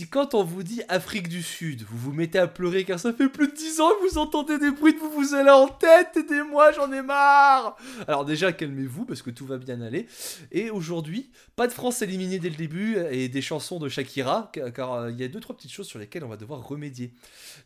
Si 0.00 0.08
quand 0.08 0.32
on 0.32 0.42
vous 0.42 0.62
dit 0.62 0.80
Afrique 0.88 1.28
du 1.28 1.42
Sud, 1.42 1.82
vous 1.82 1.98
vous 1.98 2.12
mettez 2.14 2.38
à 2.38 2.46
pleurer 2.46 2.84
car 2.84 2.98
ça 2.98 3.12
fait 3.12 3.28
plus 3.28 3.48
de 3.48 3.52
10 3.54 3.80
ans 3.82 3.90
que 3.90 4.08
vous 4.08 4.16
entendez 4.16 4.56
des 4.56 4.70
bruits 4.70 4.94
de 4.94 4.98
vous 4.98 5.10
vous 5.10 5.34
allez 5.34 5.50
en 5.50 5.68
tête, 5.68 6.16
aidez-moi, 6.16 6.72
j'en 6.72 6.90
ai 6.90 7.02
marre 7.02 7.76
Alors 8.08 8.24
déjà, 8.24 8.50
calmez-vous 8.50 9.04
parce 9.04 9.20
que 9.20 9.28
tout 9.28 9.44
va 9.44 9.58
bien 9.58 9.82
aller. 9.82 10.06
Et 10.52 10.70
aujourd'hui, 10.70 11.30
pas 11.54 11.66
de 11.66 11.72
France 11.72 12.00
éliminée 12.00 12.38
dès 12.38 12.48
le 12.48 12.56
début 12.56 12.96
et 13.10 13.28
des 13.28 13.42
chansons 13.42 13.78
de 13.78 13.90
Shakira, 13.90 14.50
car 14.74 14.94
euh, 14.94 15.10
il 15.10 15.20
y 15.20 15.22
a 15.22 15.28
deux 15.28 15.38
trois 15.38 15.54
petites 15.54 15.70
choses 15.70 15.86
sur 15.86 15.98
lesquelles 15.98 16.24
on 16.24 16.28
va 16.28 16.38
devoir 16.38 16.66
remédier. 16.66 17.12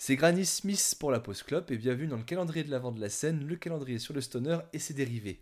C'est 0.00 0.16
Granny 0.16 0.44
Smith 0.44 0.96
pour 0.98 1.12
la 1.12 1.20
Post 1.20 1.44
Club 1.44 1.66
et 1.70 1.76
bienvenue 1.76 2.08
dans 2.08 2.16
le 2.16 2.24
calendrier 2.24 2.64
de 2.64 2.70
l'avant 2.72 2.90
de 2.90 3.00
la 3.00 3.10
scène, 3.10 3.46
le 3.46 3.54
calendrier 3.54 4.00
sur 4.00 4.12
le 4.12 4.20
stoner 4.20 4.58
et 4.72 4.80
ses 4.80 4.94
dérivés. 4.94 5.38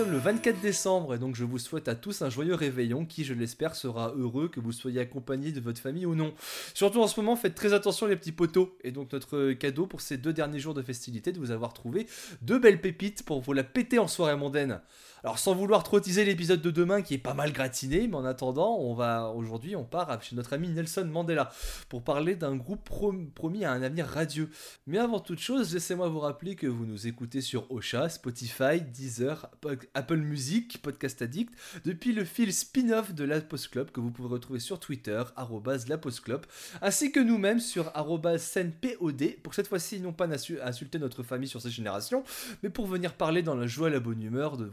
Nous 0.00 0.06
sommes 0.06 0.09
le 0.09 0.09
24 0.20 0.60
décembre 0.60 1.14
et 1.14 1.18
donc 1.18 1.34
je 1.34 1.44
vous 1.44 1.58
souhaite 1.58 1.88
à 1.88 1.94
tous 1.94 2.20
un 2.20 2.28
joyeux 2.28 2.54
réveillon 2.54 3.06
qui, 3.06 3.24
je 3.24 3.32
l'espère, 3.32 3.74
sera 3.74 4.12
heureux 4.16 4.48
que 4.48 4.60
vous 4.60 4.70
soyez 4.70 5.00
accompagné 5.00 5.50
de 5.50 5.60
votre 5.60 5.80
famille 5.80 6.04
ou 6.04 6.14
non. 6.14 6.34
Surtout 6.74 7.00
en 7.00 7.06
ce 7.06 7.18
moment, 7.18 7.36
faites 7.36 7.54
très 7.54 7.72
attention 7.72 8.06
les 8.06 8.16
petits 8.16 8.32
poteaux. 8.32 8.76
Et 8.84 8.92
donc 8.92 9.12
notre 9.12 9.52
cadeau 9.52 9.86
pour 9.86 10.02
ces 10.02 10.18
deux 10.18 10.32
derniers 10.32 10.60
jours 10.60 10.74
de 10.74 10.82
festivité, 10.82 11.32
de 11.32 11.38
vous 11.38 11.50
avoir 11.50 11.72
trouvé 11.72 12.06
deux 12.42 12.58
belles 12.58 12.80
pépites 12.80 13.22
pour 13.22 13.40
vous 13.40 13.54
la 13.54 13.64
péter 13.64 13.98
en 13.98 14.08
soirée 14.08 14.36
mondaine. 14.36 14.80
Alors 15.22 15.38
sans 15.38 15.54
vouloir 15.54 15.82
trop 15.82 16.00
teaser 16.00 16.24
l'épisode 16.24 16.62
de 16.62 16.70
demain 16.70 17.02
qui 17.02 17.14
est 17.14 17.18
pas 17.18 17.34
mal 17.34 17.52
gratiné, 17.52 18.06
mais 18.06 18.16
en 18.16 18.24
attendant, 18.24 18.78
on 18.78 18.94
va 18.94 19.30
aujourd'hui 19.30 19.76
on 19.76 19.84
part 19.84 20.22
chez 20.22 20.34
notre 20.34 20.54
ami 20.54 20.68
Nelson 20.68 21.06
Mandela 21.10 21.50
pour 21.88 22.02
parler 22.02 22.36
d'un 22.36 22.56
groupe 22.56 22.88
promis 23.34 23.64
à 23.64 23.72
un 23.72 23.82
avenir 23.82 24.06
radieux. 24.06 24.50
Mais 24.86 24.98
avant 24.98 25.20
toute 25.20 25.38
chose, 25.38 25.72
laissez-moi 25.74 26.08
vous 26.08 26.20
rappeler 26.20 26.56
que 26.56 26.66
vous 26.66 26.86
nous 26.86 27.06
écoutez 27.06 27.40
sur 27.40 27.70
Ocha, 27.70 28.08
Spotify, 28.08 28.80
Deezer, 28.80 29.50
Apple 29.94 30.09
Music, 30.18 30.80
Podcast 30.82 31.22
Addict, 31.22 31.54
depuis 31.84 32.12
le 32.12 32.24
fil 32.24 32.52
spin-off 32.52 33.14
de 33.14 33.24
la 33.24 33.40
Post 33.40 33.68
Club 33.68 33.90
que 33.90 34.00
vous 34.00 34.10
pouvez 34.10 34.28
retrouver 34.28 34.60
sur 34.60 34.80
Twitter 34.80 35.22
la 35.88 35.98
Post 35.98 36.20
Club, 36.20 36.44
ainsi 36.82 37.12
que 37.12 37.20
nous-mêmes 37.20 37.60
sur 37.60 37.92
@snpod 38.38 39.36
pour 39.42 39.54
cette 39.54 39.68
fois-ci 39.68 40.00
non 40.00 40.12
pas 40.12 40.28
insulter 40.62 40.98
notre 40.98 41.22
famille 41.22 41.48
sur 41.48 41.60
ces 41.60 41.70
générations, 41.70 42.24
mais 42.62 42.70
pour 42.70 42.86
venir 42.86 43.14
parler 43.14 43.42
dans 43.42 43.54
la 43.54 43.66
joie 43.66 43.88
et 43.88 43.92
la 43.92 44.00
bonne 44.00 44.22
humeur 44.22 44.56
de 44.56 44.70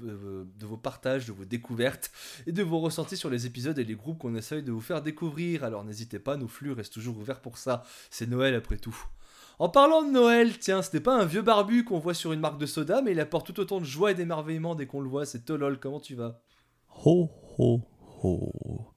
de 0.57 0.65
vos 0.65 0.77
partages, 0.77 1.25
de 1.25 1.31
vos 1.31 1.45
découvertes 1.45 2.11
et 2.45 2.51
de 2.51 2.63
vos 2.63 2.79
ressentis 2.79 3.17
sur 3.17 3.29
les 3.29 3.45
épisodes 3.45 3.77
et 3.77 3.83
les 3.83 3.95
groupes 3.95 4.19
qu'on 4.19 4.35
essaye 4.35 4.63
de 4.63 4.71
vous 4.71 4.81
faire 4.81 5.01
découvrir. 5.01 5.63
Alors 5.63 5.83
n'hésitez 5.83 6.19
pas, 6.19 6.37
nos 6.37 6.47
flux 6.47 6.71
restent 6.71 6.93
toujours 6.93 7.17
ouverts 7.17 7.41
pour 7.41 7.57
ça. 7.57 7.83
C'est 8.09 8.27
Noël 8.27 8.55
après 8.55 8.77
tout. 8.77 8.97
En 9.59 9.69
parlant 9.69 10.03
de 10.03 10.11
Noël, 10.11 10.55
tiens, 10.59 10.83
ce 10.83 10.91
n'est 10.93 10.99
pas 11.01 11.15
un 11.15 11.25
vieux 11.25 11.41
barbu 11.41 11.83
qu'on 11.83 11.97
voit 11.97 12.13
sur 12.13 12.31
une 12.31 12.39
marque 12.39 12.59
de 12.59 12.67
soda, 12.67 13.01
mais 13.01 13.13
il 13.13 13.19
apporte 13.19 13.47
tout 13.47 13.59
autant 13.59 13.79
de 13.79 13.85
joie 13.85 14.11
et 14.11 14.13
d'émerveillement 14.13 14.75
dès 14.75 14.85
qu'on 14.85 15.01
le 15.01 15.09
voit. 15.09 15.25
C'est 15.25 15.45
Tolol, 15.45 15.79
comment 15.79 15.99
tu 15.99 16.13
vas? 16.13 16.39
Ho 17.05 17.31
ho 17.57 17.81
ho. 18.23 18.51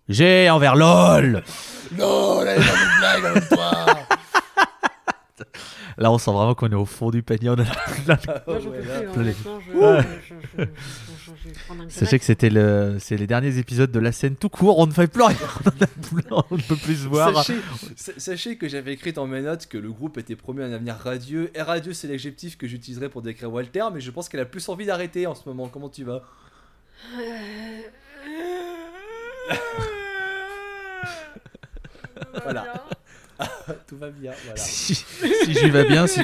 J'ai 0.09 0.51
envers 0.51 0.77
LOL 0.77 1.43
LOL, 1.97 2.47
elle 2.49 2.61
une 2.61 2.99
blague 2.99 3.25
avec 3.25 3.49
toi 3.49 3.71
Là, 5.97 6.11
on 6.11 6.19
sent 6.19 6.31
vraiment 6.31 6.55
qu'on 6.55 6.71
est 6.71 6.75
au 6.75 6.85
fond 6.87 7.11
du 7.11 7.23
panier. 7.23 7.51
On 7.51 7.59
a 7.59 7.65
Sachez 11.89 12.19
que 12.19 12.25
c'était 12.25 12.51
le, 12.51 12.97
c'est 12.99 13.17
les 13.17 13.27
derniers 13.27 13.59
épisodes 13.59 13.91
de 13.91 13.99
la 14.01 14.13
scène 14.13 14.37
tout 14.37 14.49
court. 14.49 14.79
On 14.79 14.87
ne 14.87 14.93
fait 14.93 15.07
plus 15.07 15.23
rien. 15.23 15.37
on 16.51 16.57
ne 16.57 16.63
peut 16.63 16.77
plus 16.77 16.97
se 16.97 17.09
voir. 17.09 17.45
Sachez, 17.97 18.57
que 18.57 18.69
j'avais 18.69 18.93
écrit 18.93 19.13
dans 19.13 19.27
mes 19.27 19.43
notes 19.43 19.67
que 19.67 19.79
le 19.79 19.91
groupe 19.91 20.19
était 20.19 20.37
promis 20.37 20.63
un 20.63 20.73
avenir 20.73 20.97
radieux. 20.97 21.51
Et 21.55 21.63
radieux, 21.63 21.93
c'est 21.93 22.09
l'adjectif 22.09 22.57
que 22.57 22.67
j'utiliserai 22.67 23.09
pour 23.09 23.23
décrire 23.23 23.53
Walter, 23.53 23.85
mais 23.93 24.01
je 24.01 24.11
pense 24.11 24.29
qu'elle 24.29 24.41
a 24.41 24.45
plus 24.45 24.69
envie 24.69 24.87
d'arrêter 24.87 25.27
en 25.27 25.35
ce 25.35 25.49
moment. 25.49 25.69
Comment 25.69 25.89
tu 25.89 26.05
vas? 26.05 26.23
Voilà. 32.43 32.85
Tout 33.87 33.97
va 33.97 34.11
bien, 34.11 34.33
voilà. 34.45 34.57
Si, 34.57 34.95
si 34.95 35.55
je 35.55 35.67
vais 35.69 35.85
bien, 35.85 36.07
si, 36.07 36.21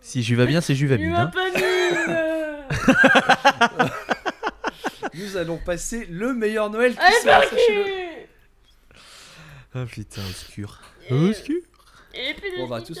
si 0.00 0.22
je 0.22 0.34
vais 0.34 0.46
bien, 0.46 0.60
c'est 0.60 0.74
Juvamine. 0.74 1.14
Hein. 1.14 1.30
Nous 5.14 5.36
allons 5.36 5.58
passer 5.58 6.06
le 6.06 6.32
meilleur 6.32 6.70
Noël 6.70 6.94
qui 6.94 7.12
soit, 7.22 7.42
sachez-le. 7.42 8.26
Ah 9.74 9.84
putain, 9.86 10.22
obscur. 10.26 10.80
Obscur. 11.10 11.60
Et 12.14 12.34
puis 12.34 12.50
bon, 12.56 12.68
bah, 12.68 12.80
tous... 12.82 12.98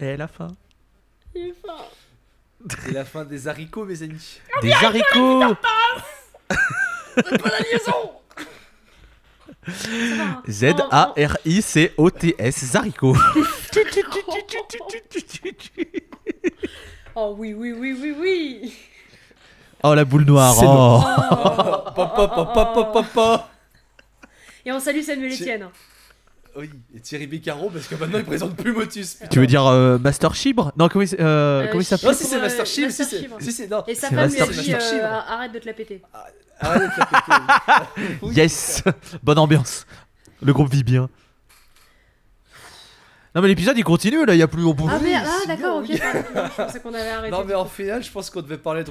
Et 0.00 0.16
la 0.16 0.28
fin. 0.28 0.48
Et 1.34 1.52
fin. 1.64 1.84
C'est 2.84 2.92
la 2.92 3.04
fin 3.04 3.24
des 3.24 3.48
haricots, 3.48 3.84
mes 3.84 4.02
amis. 4.02 4.40
Des 4.60 4.72
haricots 4.72 5.56
C'est 7.14 7.38
pas 7.42 7.50
la 7.50 7.60
liaison 7.60 8.12
Z-A-R-I-C-O-T-S, 10.48 11.04
Zariko. 12.64 13.16
oh 17.14 17.34
oui, 17.38 17.54
oui, 17.54 17.72
oui, 17.72 17.96
oui, 18.00 18.16
oui. 18.18 18.74
Oh 19.84 19.94
la 19.94 20.04
boule 20.04 20.24
noire. 20.24 20.54
Oh. 20.62 21.02
oh. 23.16 23.36
Et 24.64 24.70
on 24.70 24.78
salue 24.78 25.02
Samuel 25.02 25.32
Etienne. 25.32 25.68
Oui, 26.54 26.68
et 26.94 27.00
Thierry 27.00 27.26
Beccaro, 27.26 27.70
parce 27.70 27.86
que 27.86 27.94
maintenant 27.94 28.18
il 28.18 28.24
présente 28.24 28.54
plus 28.56 28.72
Motus. 28.72 29.18
Tu 29.30 29.38
veux 29.38 29.46
dire 29.46 29.66
euh, 29.66 29.96
Master 29.98 30.34
Chibre? 30.34 30.70
Non, 30.76 30.88
comment, 30.88 31.02
il, 31.02 31.14
euh, 31.14 31.62
euh, 31.62 31.66
comment 31.68 31.80
il 31.80 31.84
s'appelle? 31.84 32.10
Non, 32.10 32.14
si 32.14 32.24
c'est 32.24 32.38
Master 32.38 32.66
Chibre, 32.66 32.90
si 32.90 33.52
c'est. 33.52 33.68
non. 33.68 33.82
Et 33.86 33.94
sa 33.94 34.10
femme 34.10 34.30
lui 34.30 34.40
a 34.40 34.46
dit 34.46 34.74
arrête 35.00 35.52
de 35.52 35.58
te 35.58 35.66
la 35.66 35.72
péter. 35.72 36.02
Ah, 36.12 36.26
arrête 36.60 36.82
de 36.82 36.88
te 36.88 37.00
la 37.00 37.86
péter. 38.20 38.36
yes 38.40 38.84
Bonne 39.22 39.38
ambiance. 39.38 39.86
Le 40.42 40.52
groupe 40.52 40.70
vit 40.70 40.84
bien. 40.84 41.08
Non 43.34 43.40
mais 43.40 43.48
l'épisode 43.48 43.78
il 43.78 43.84
continue 43.84 44.26
là, 44.26 44.34
il 44.34 44.38
y 44.38 44.42
a 44.42 44.48
plus 44.48 44.62
au 44.62 44.74
bout. 44.74 44.90
Ah 44.90 44.98
mais 45.02 45.14
ah 45.14 45.24
d'accord, 45.46 45.78
ok, 45.78 45.86
je 45.90 46.54
pensais 46.54 46.80
qu'on 46.80 46.92
avait 46.92 47.08
arrêté. 47.08 47.34
Non 47.34 47.44
mais 47.46 47.54
en 47.54 47.64
final, 47.64 48.02
je 48.02 48.12
pense 48.12 48.28
qu'on 48.28 48.42
devait 48.42 48.58
parler 48.58 48.84
de 48.84 48.90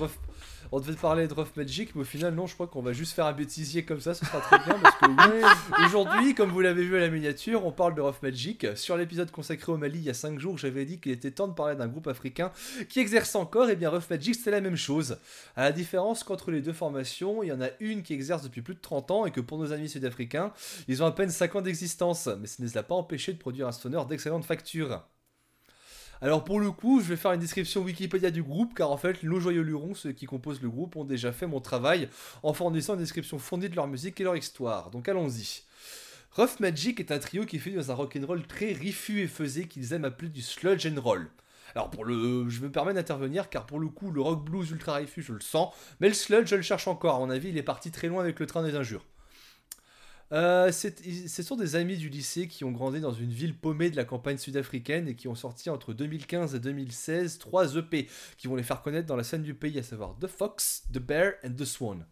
on 0.71 0.79
devait 0.79 0.93
parler 0.93 1.27
de 1.27 1.33
Rough 1.33 1.55
Magic, 1.57 1.93
mais 1.95 2.01
au 2.01 2.05
final, 2.05 2.33
non, 2.33 2.47
je 2.47 2.53
crois 2.53 2.67
qu'on 2.67 2.81
va 2.81 2.93
juste 2.93 3.13
faire 3.13 3.25
un 3.25 3.33
bêtisier 3.33 3.83
comme 3.83 3.99
ça, 3.99 4.13
ce 4.13 4.25
sera 4.25 4.39
très 4.39 4.57
bien. 4.59 4.79
Parce 4.79 4.95
que 4.95 5.85
aujourd'hui, 5.85 6.33
comme 6.33 6.49
vous 6.49 6.61
l'avez 6.61 6.83
vu 6.83 6.95
à 6.95 6.99
la 7.01 7.09
miniature, 7.09 7.65
on 7.65 7.71
parle 7.71 7.93
de 7.93 8.01
Rough 8.01 8.21
Magic. 8.23 8.65
Sur 8.75 8.95
l'épisode 8.95 9.31
consacré 9.31 9.71
au 9.71 9.77
Mali, 9.77 9.99
il 9.99 10.05
y 10.05 10.09
a 10.09 10.13
5 10.13 10.39
jours, 10.39 10.57
j'avais 10.57 10.85
dit 10.85 10.99
qu'il 10.99 11.11
était 11.11 11.31
temps 11.31 11.49
de 11.49 11.53
parler 11.53 11.75
d'un 11.75 11.87
groupe 11.87 12.07
africain 12.07 12.51
qui 12.87 12.99
exerce 12.99 13.35
encore, 13.35 13.69
et 13.69 13.75
bien 13.75 13.89
Rough 13.89 14.09
Magic, 14.09 14.35
c'est 14.35 14.51
la 14.51 14.61
même 14.61 14.77
chose. 14.77 15.17
À 15.57 15.63
la 15.63 15.71
différence 15.73 16.23
qu'entre 16.23 16.51
les 16.51 16.61
deux 16.61 16.73
formations, 16.73 17.43
il 17.43 17.47
y 17.47 17.51
en 17.51 17.61
a 17.61 17.67
une 17.81 18.01
qui 18.01 18.13
exerce 18.13 18.43
depuis 18.43 18.61
plus 18.61 18.75
de 18.75 18.81
30 18.81 19.11
ans, 19.11 19.25
et 19.25 19.31
que 19.31 19.41
pour 19.41 19.57
nos 19.57 19.73
amis 19.73 19.89
sud-africains, 19.89 20.53
ils 20.87 21.03
ont 21.03 21.05
à 21.05 21.11
peine 21.11 21.29
5 21.29 21.55
ans 21.55 21.61
d'existence, 21.61 22.29
mais 22.39 22.47
ça 22.47 22.57
ne 22.59 22.67
les 22.67 22.77
a 22.77 22.83
pas 22.83 22.95
empêchés 22.95 23.33
de 23.33 23.37
produire 23.37 23.67
un 23.67 23.73
stoner 23.73 24.01
d'excellente 24.07 24.45
facture. 24.45 25.01
Alors 26.23 26.43
pour 26.43 26.59
le 26.59 26.69
coup, 26.69 27.01
je 27.01 27.07
vais 27.07 27.15
faire 27.15 27.31
une 27.31 27.39
description 27.39 27.81
Wikipédia 27.81 28.29
du 28.29 28.43
groupe, 28.43 28.75
car 28.75 28.91
en 28.91 28.97
fait, 28.97 29.23
nos 29.23 29.39
joyeux 29.39 29.63
lurons, 29.63 29.95
ceux 29.95 30.11
qui 30.11 30.27
composent 30.27 30.61
le 30.61 30.69
groupe, 30.69 30.95
ont 30.95 31.03
déjà 31.03 31.31
fait 31.31 31.47
mon 31.47 31.59
travail 31.59 32.09
en 32.43 32.53
fournissant 32.53 32.93
une 32.93 32.99
description 32.99 33.39
fournie 33.39 33.69
de 33.69 33.75
leur 33.75 33.87
musique 33.87 34.21
et 34.21 34.23
leur 34.23 34.37
histoire. 34.37 34.91
Donc 34.91 35.09
allons-y. 35.09 35.63
Rough 36.33 36.59
Magic 36.59 36.99
est 36.99 37.11
un 37.11 37.17
trio 37.17 37.45
qui 37.45 37.57
fait 37.57 37.71
dans 37.71 37.89
un 37.89 37.95
rock'n'roll 37.95 38.45
très 38.45 38.71
riffu 38.71 39.21
et 39.21 39.27
faisé 39.27 39.67
qu'ils 39.67 39.93
aiment 39.93 40.05
appeler 40.05 40.29
du 40.29 40.43
sludge 40.43 40.85
and 40.85 41.01
roll. 41.01 41.27
Alors 41.73 41.89
pour 41.89 42.05
le, 42.05 42.47
je 42.49 42.61
me 42.61 42.69
permets 42.69 42.93
d'intervenir 42.93 43.49
car 43.49 43.65
pour 43.65 43.79
le 43.79 43.87
coup 43.87 44.11
le 44.11 44.21
rock 44.21 44.45
blues 44.45 44.69
ultra 44.69 44.95
riffu 44.95 45.23
je 45.23 45.33
le 45.33 45.41
sens, 45.41 45.73
mais 45.99 46.07
le 46.07 46.13
sludge 46.13 46.49
je 46.49 46.55
le 46.55 46.61
cherche 46.61 46.87
encore. 46.87 47.15
À 47.15 47.19
mon 47.19 47.31
avis 47.31 47.49
il 47.49 47.57
est 47.57 47.63
parti 47.63 47.89
très 47.89 48.07
loin 48.07 48.21
avec 48.21 48.39
le 48.39 48.45
train 48.45 48.61
des 48.61 48.75
injures. 48.75 49.05
Euh, 50.33 50.71
ce 50.71 51.43
sont 51.43 51.57
des 51.57 51.75
amis 51.75 51.97
du 51.97 52.07
lycée 52.07 52.47
qui 52.47 52.63
ont 52.63 52.71
grandi 52.71 53.01
dans 53.01 53.11
une 53.11 53.31
ville 53.31 53.53
paumée 53.53 53.89
de 53.89 53.97
la 53.97 54.05
campagne 54.05 54.37
sud-africaine 54.37 55.09
et 55.09 55.15
qui 55.15 55.27
ont 55.27 55.35
sorti 55.35 55.69
entre 55.69 55.93
2015 55.93 56.55
et 56.55 56.59
2016 56.59 57.37
trois 57.37 57.75
EP 57.75 58.07
qui 58.37 58.47
vont 58.47 58.55
les 58.55 58.63
faire 58.63 58.81
connaître 58.81 59.07
dans 59.07 59.17
la 59.17 59.23
scène 59.23 59.43
du 59.43 59.53
pays, 59.53 59.77
à 59.77 59.83
savoir 59.83 60.15
The 60.19 60.27
Fox, 60.27 60.83
The 60.93 60.99
Bear 60.99 61.33
and 61.43 61.53
The 61.57 61.65
Swan. 61.65 62.05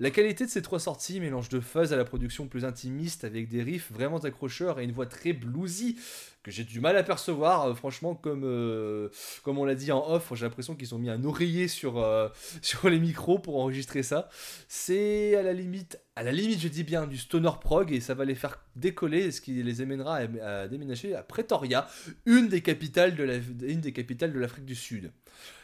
La 0.00 0.10
qualité 0.10 0.44
de 0.44 0.50
ces 0.50 0.62
trois 0.62 0.80
sorties 0.80 1.20
mélange 1.20 1.48
de 1.48 1.60
fuzz 1.60 1.92
à 1.92 1.96
la 1.96 2.04
production 2.04 2.46
plus 2.46 2.64
intimiste 2.64 3.24
avec 3.24 3.48
des 3.48 3.62
riffs 3.62 3.90
vraiment 3.92 4.18
accrocheurs 4.18 4.80
et 4.80 4.84
une 4.84 4.92
voix 4.92 5.06
très 5.06 5.32
bluesy 5.32 5.96
que 6.42 6.50
j'ai 6.50 6.64
du 6.64 6.80
mal 6.80 6.96
à 6.96 7.02
percevoir. 7.02 7.76
franchement, 7.76 8.14
comme, 8.14 9.10
comme 9.42 9.58
on 9.58 9.64
l'a 9.64 9.74
dit 9.74 9.92
en 9.92 10.08
off, 10.08 10.32
j'ai 10.34 10.44
l'impression 10.44 10.74
qu'ils 10.74 10.94
ont 10.94 10.98
mis 10.98 11.10
un 11.10 11.24
oreiller 11.24 11.68
sur, 11.68 12.04
sur 12.62 12.88
les 12.88 12.98
micros 12.98 13.38
pour 13.38 13.58
enregistrer 13.60 14.02
ça. 14.02 14.28
C'est 14.68 15.34
à 15.36 15.42
la 15.42 15.52
limite, 15.52 15.98
à 16.16 16.22
la 16.22 16.32
limite, 16.32 16.60
je 16.60 16.68
dis 16.68 16.84
bien, 16.84 17.06
du 17.06 17.16
stoner 17.16 17.50
prog 17.60 17.92
et 17.92 18.00
ça 18.00 18.14
va 18.14 18.24
les 18.24 18.34
faire 18.34 18.60
décoller, 18.76 19.30
ce 19.30 19.40
qui 19.40 19.62
les 19.62 19.80
amènera 19.80 20.20
à, 20.42 20.68
déménager 20.68 21.14
à 21.14 21.22
Pretoria, 21.22 21.88
une 22.26 22.48
des 22.48 22.62
capitales 22.62 23.14
de 23.14 24.38
l'Afrique 24.38 24.64
du 24.64 24.74
Sud. 24.74 25.12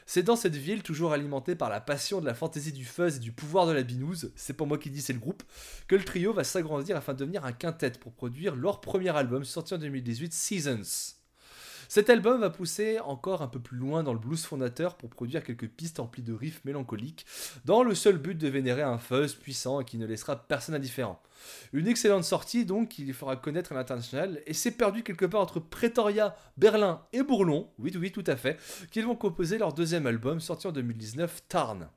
C'est 0.06 0.22
dans 0.22 0.36
cette 0.36 0.56
ville, 0.56 0.82
toujours 0.82 1.12
alimentée 1.12 1.54
par 1.54 1.70
la 1.70 1.80
passion 1.80 2.20
de 2.20 2.26
la 2.26 2.34
fantaisie 2.34 2.72
du 2.72 2.84
fuzz 2.84 3.16
et 3.16 3.20
du 3.20 3.32
pouvoir 3.32 3.66
de 3.66 3.72
la 3.72 3.82
binouse, 3.82 4.32
c'est 4.36 4.52
pas 4.52 4.66
moi 4.66 4.78
qui 4.78 4.90
dis, 4.90 5.00
c'est 5.00 5.14
le 5.14 5.18
groupe, 5.18 5.42
que 5.88 5.96
le 5.96 6.04
trio 6.04 6.32
va 6.32 6.44
s'agrandir 6.44 6.96
afin 6.96 7.14
de 7.14 7.18
devenir 7.18 7.44
un 7.44 7.52
quintet 7.52 7.92
pour 7.92 8.12
produire 8.12 8.54
leur 8.54 8.80
premier 8.80 9.16
album 9.16 9.44
sorti 9.44 9.74
en 9.74 9.78
2018, 9.78 10.32
Seasons. 10.32 11.14
Cet 11.88 12.10
album 12.10 12.40
va 12.40 12.50
pousser 12.50 12.98
encore 13.00 13.42
un 13.42 13.48
peu 13.48 13.60
plus 13.60 13.76
loin 13.76 14.02
dans 14.02 14.12
le 14.12 14.18
blues 14.18 14.44
fondateur 14.44 14.96
pour 14.96 15.10
produire 15.10 15.42
quelques 15.44 15.68
pistes 15.68 16.00
emplies 16.00 16.22
de 16.22 16.32
riffs 16.32 16.64
mélancoliques, 16.64 17.26
dans 17.64 17.82
le 17.82 17.94
seul 17.94 18.18
but 18.18 18.36
de 18.36 18.48
vénérer 18.48 18.82
un 18.82 18.98
fuzz 18.98 19.34
puissant 19.34 19.80
et 19.80 19.84
qui 19.84 19.98
ne 19.98 20.06
laissera 20.06 20.36
personne 20.36 20.74
indifférent. 20.74 21.20
Une 21.72 21.88
excellente 21.88 22.24
sortie 22.24 22.64
donc 22.64 22.88
qui 22.88 23.04
lui 23.04 23.12
fera 23.12 23.36
connaître 23.36 23.72
à 23.72 23.74
l'international 23.74 24.40
et 24.46 24.54
s'est 24.54 24.70
perdu 24.70 25.02
quelque 25.02 25.26
part 25.26 25.40
entre 25.40 25.60
Pretoria, 25.60 26.36
Berlin 26.56 27.02
et 27.12 27.22
Bourlon, 27.22 27.68
oui 27.78 27.92
oui 27.98 28.12
tout 28.12 28.24
à 28.26 28.36
fait, 28.36 28.58
qu'ils 28.90 29.06
vont 29.06 29.16
composer 29.16 29.58
leur 29.58 29.72
deuxième 29.72 30.06
album 30.06 30.40
sorti 30.40 30.66
en 30.66 30.72
2019, 30.72 31.42
Tarn. 31.48 31.88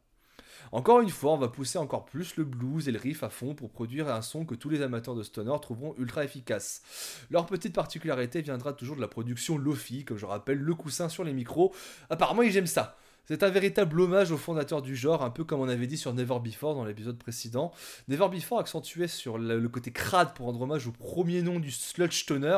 Encore 0.71 1.01
une 1.01 1.09
fois, 1.09 1.33
on 1.33 1.37
va 1.37 1.47
pousser 1.47 1.77
encore 1.77 2.05
plus 2.05 2.35
le 2.35 2.43
blues 2.43 2.87
et 2.87 2.91
le 2.91 2.99
riff 2.99 3.23
à 3.23 3.29
fond 3.29 3.55
pour 3.55 3.69
produire 3.69 4.09
un 4.09 4.21
son 4.21 4.45
que 4.45 4.55
tous 4.55 4.69
les 4.69 4.81
amateurs 4.81 5.15
de 5.15 5.23
stoner 5.23 5.55
trouveront 5.61 5.95
ultra 5.97 6.23
efficace. 6.23 6.81
Leur 7.29 7.45
petite 7.45 7.73
particularité 7.73 8.41
viendra 8.41 8.73
toujours 8.73 8.95
de 8.95 9.01
la 9.01 9.07
production 9.07 9.57
Lofi, 9.57 10.05
comme 10.05 10.17
je 10.17 10.25
rappelle, 10.25 10.59
le 10.59 10.75
coussin 10.75 11.09
sur 11.09 11.23
les 11.23 11.33
micros. 11.33 11.73
Apparemment, 12.09 12.41
ils 12.41 12.57
aiment 12.57 12.67
ça. 12.67 12.97
C'est 13.27 13.43
un 13.43 13.49
véritable 13.49 13.99
hommage 13.99 14.31
au 14.31 14.37
fondateur 14.37 14.81
du 14.81 14.95
genre, 14.95 15.21
un 15.21 15.29
peu 15.29 15.43
comme 15.43 15.59
on 15.59 15.67
avait 15.67 15.85
dit 15.85 15.97
sur 15.97 16.13
Never 16.13 16.39
Before 16.41 16.75
dans 16.75 16.85
l'épisode 16.85 17.17
précédent. 17.17 17.73
Never 18.07 18.29
Before 18.29 18.59
accentuait 18.59 19.09
sur 19.09 19.37
le, 19.37 19.67
côté 19.67 19.91
crade 19.91 20.33
pour 20.33 20.45
rendre 20.45 20.61
hommage 20.61 20.87
au 20.87 20.93
premier 20.93 21.41
nom 21.41 21.59
du 21.59 21.69
sludge 21.69 22.25
toner. 22.25 22.57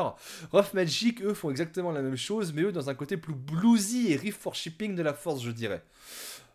Rough 0.52 0.72
Magic, 0.74 1.22
eux, 1.22 1.34
font 1.34 1.50
exactement 1.50 1.90
la 1.90 2.02
même 2.02 2.16
chose, 2.16 2.52
mais 2.52 2.62
eux 2.62 2.70
dans 2.70 2.88
un 2.88 2.94
côté 2.94 3.16
plus 3.16 3.34
bluesy 3.34 4.12
et 4.12 4.16
riff 4.16 4.36
for 4.36 4.54
shipping 4.54 4.94
de 4.94 5.02
la 5.02 5.12
force, 5.12 5.42
je 5.42 5.50
dirais. 5.50 5.82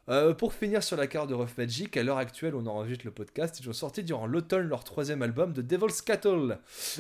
Euh, 0.08 0.36
pour 0.36 0.54
finir 0.54 0.84
sur 0.84 0.98
la 0.98 1.08
carte 1.08 1.30
de 1.30 1.34
Rough 1.34 1.58
Magic, 1.58 1.98
à 1.98 2.04
l'heure 2.04 2.20
actuelle, 2.20 2.54
on 2.54 2.68
enregistre 2.68 3.06
le 3.06 3.12
podcast. 3.12 3.60
Ils 3.60 3.70
ont 3.70 3.74
sorti 3.74 4.04
durant 4.04 4.28
l'automne 4.28 4.68
leur 4.68 4.84
troisième 4.84 5.24
album, 5.24 5.52
The 5.52 5.62
Devil's 5.62 6.04
Cattle. 6.04 6.60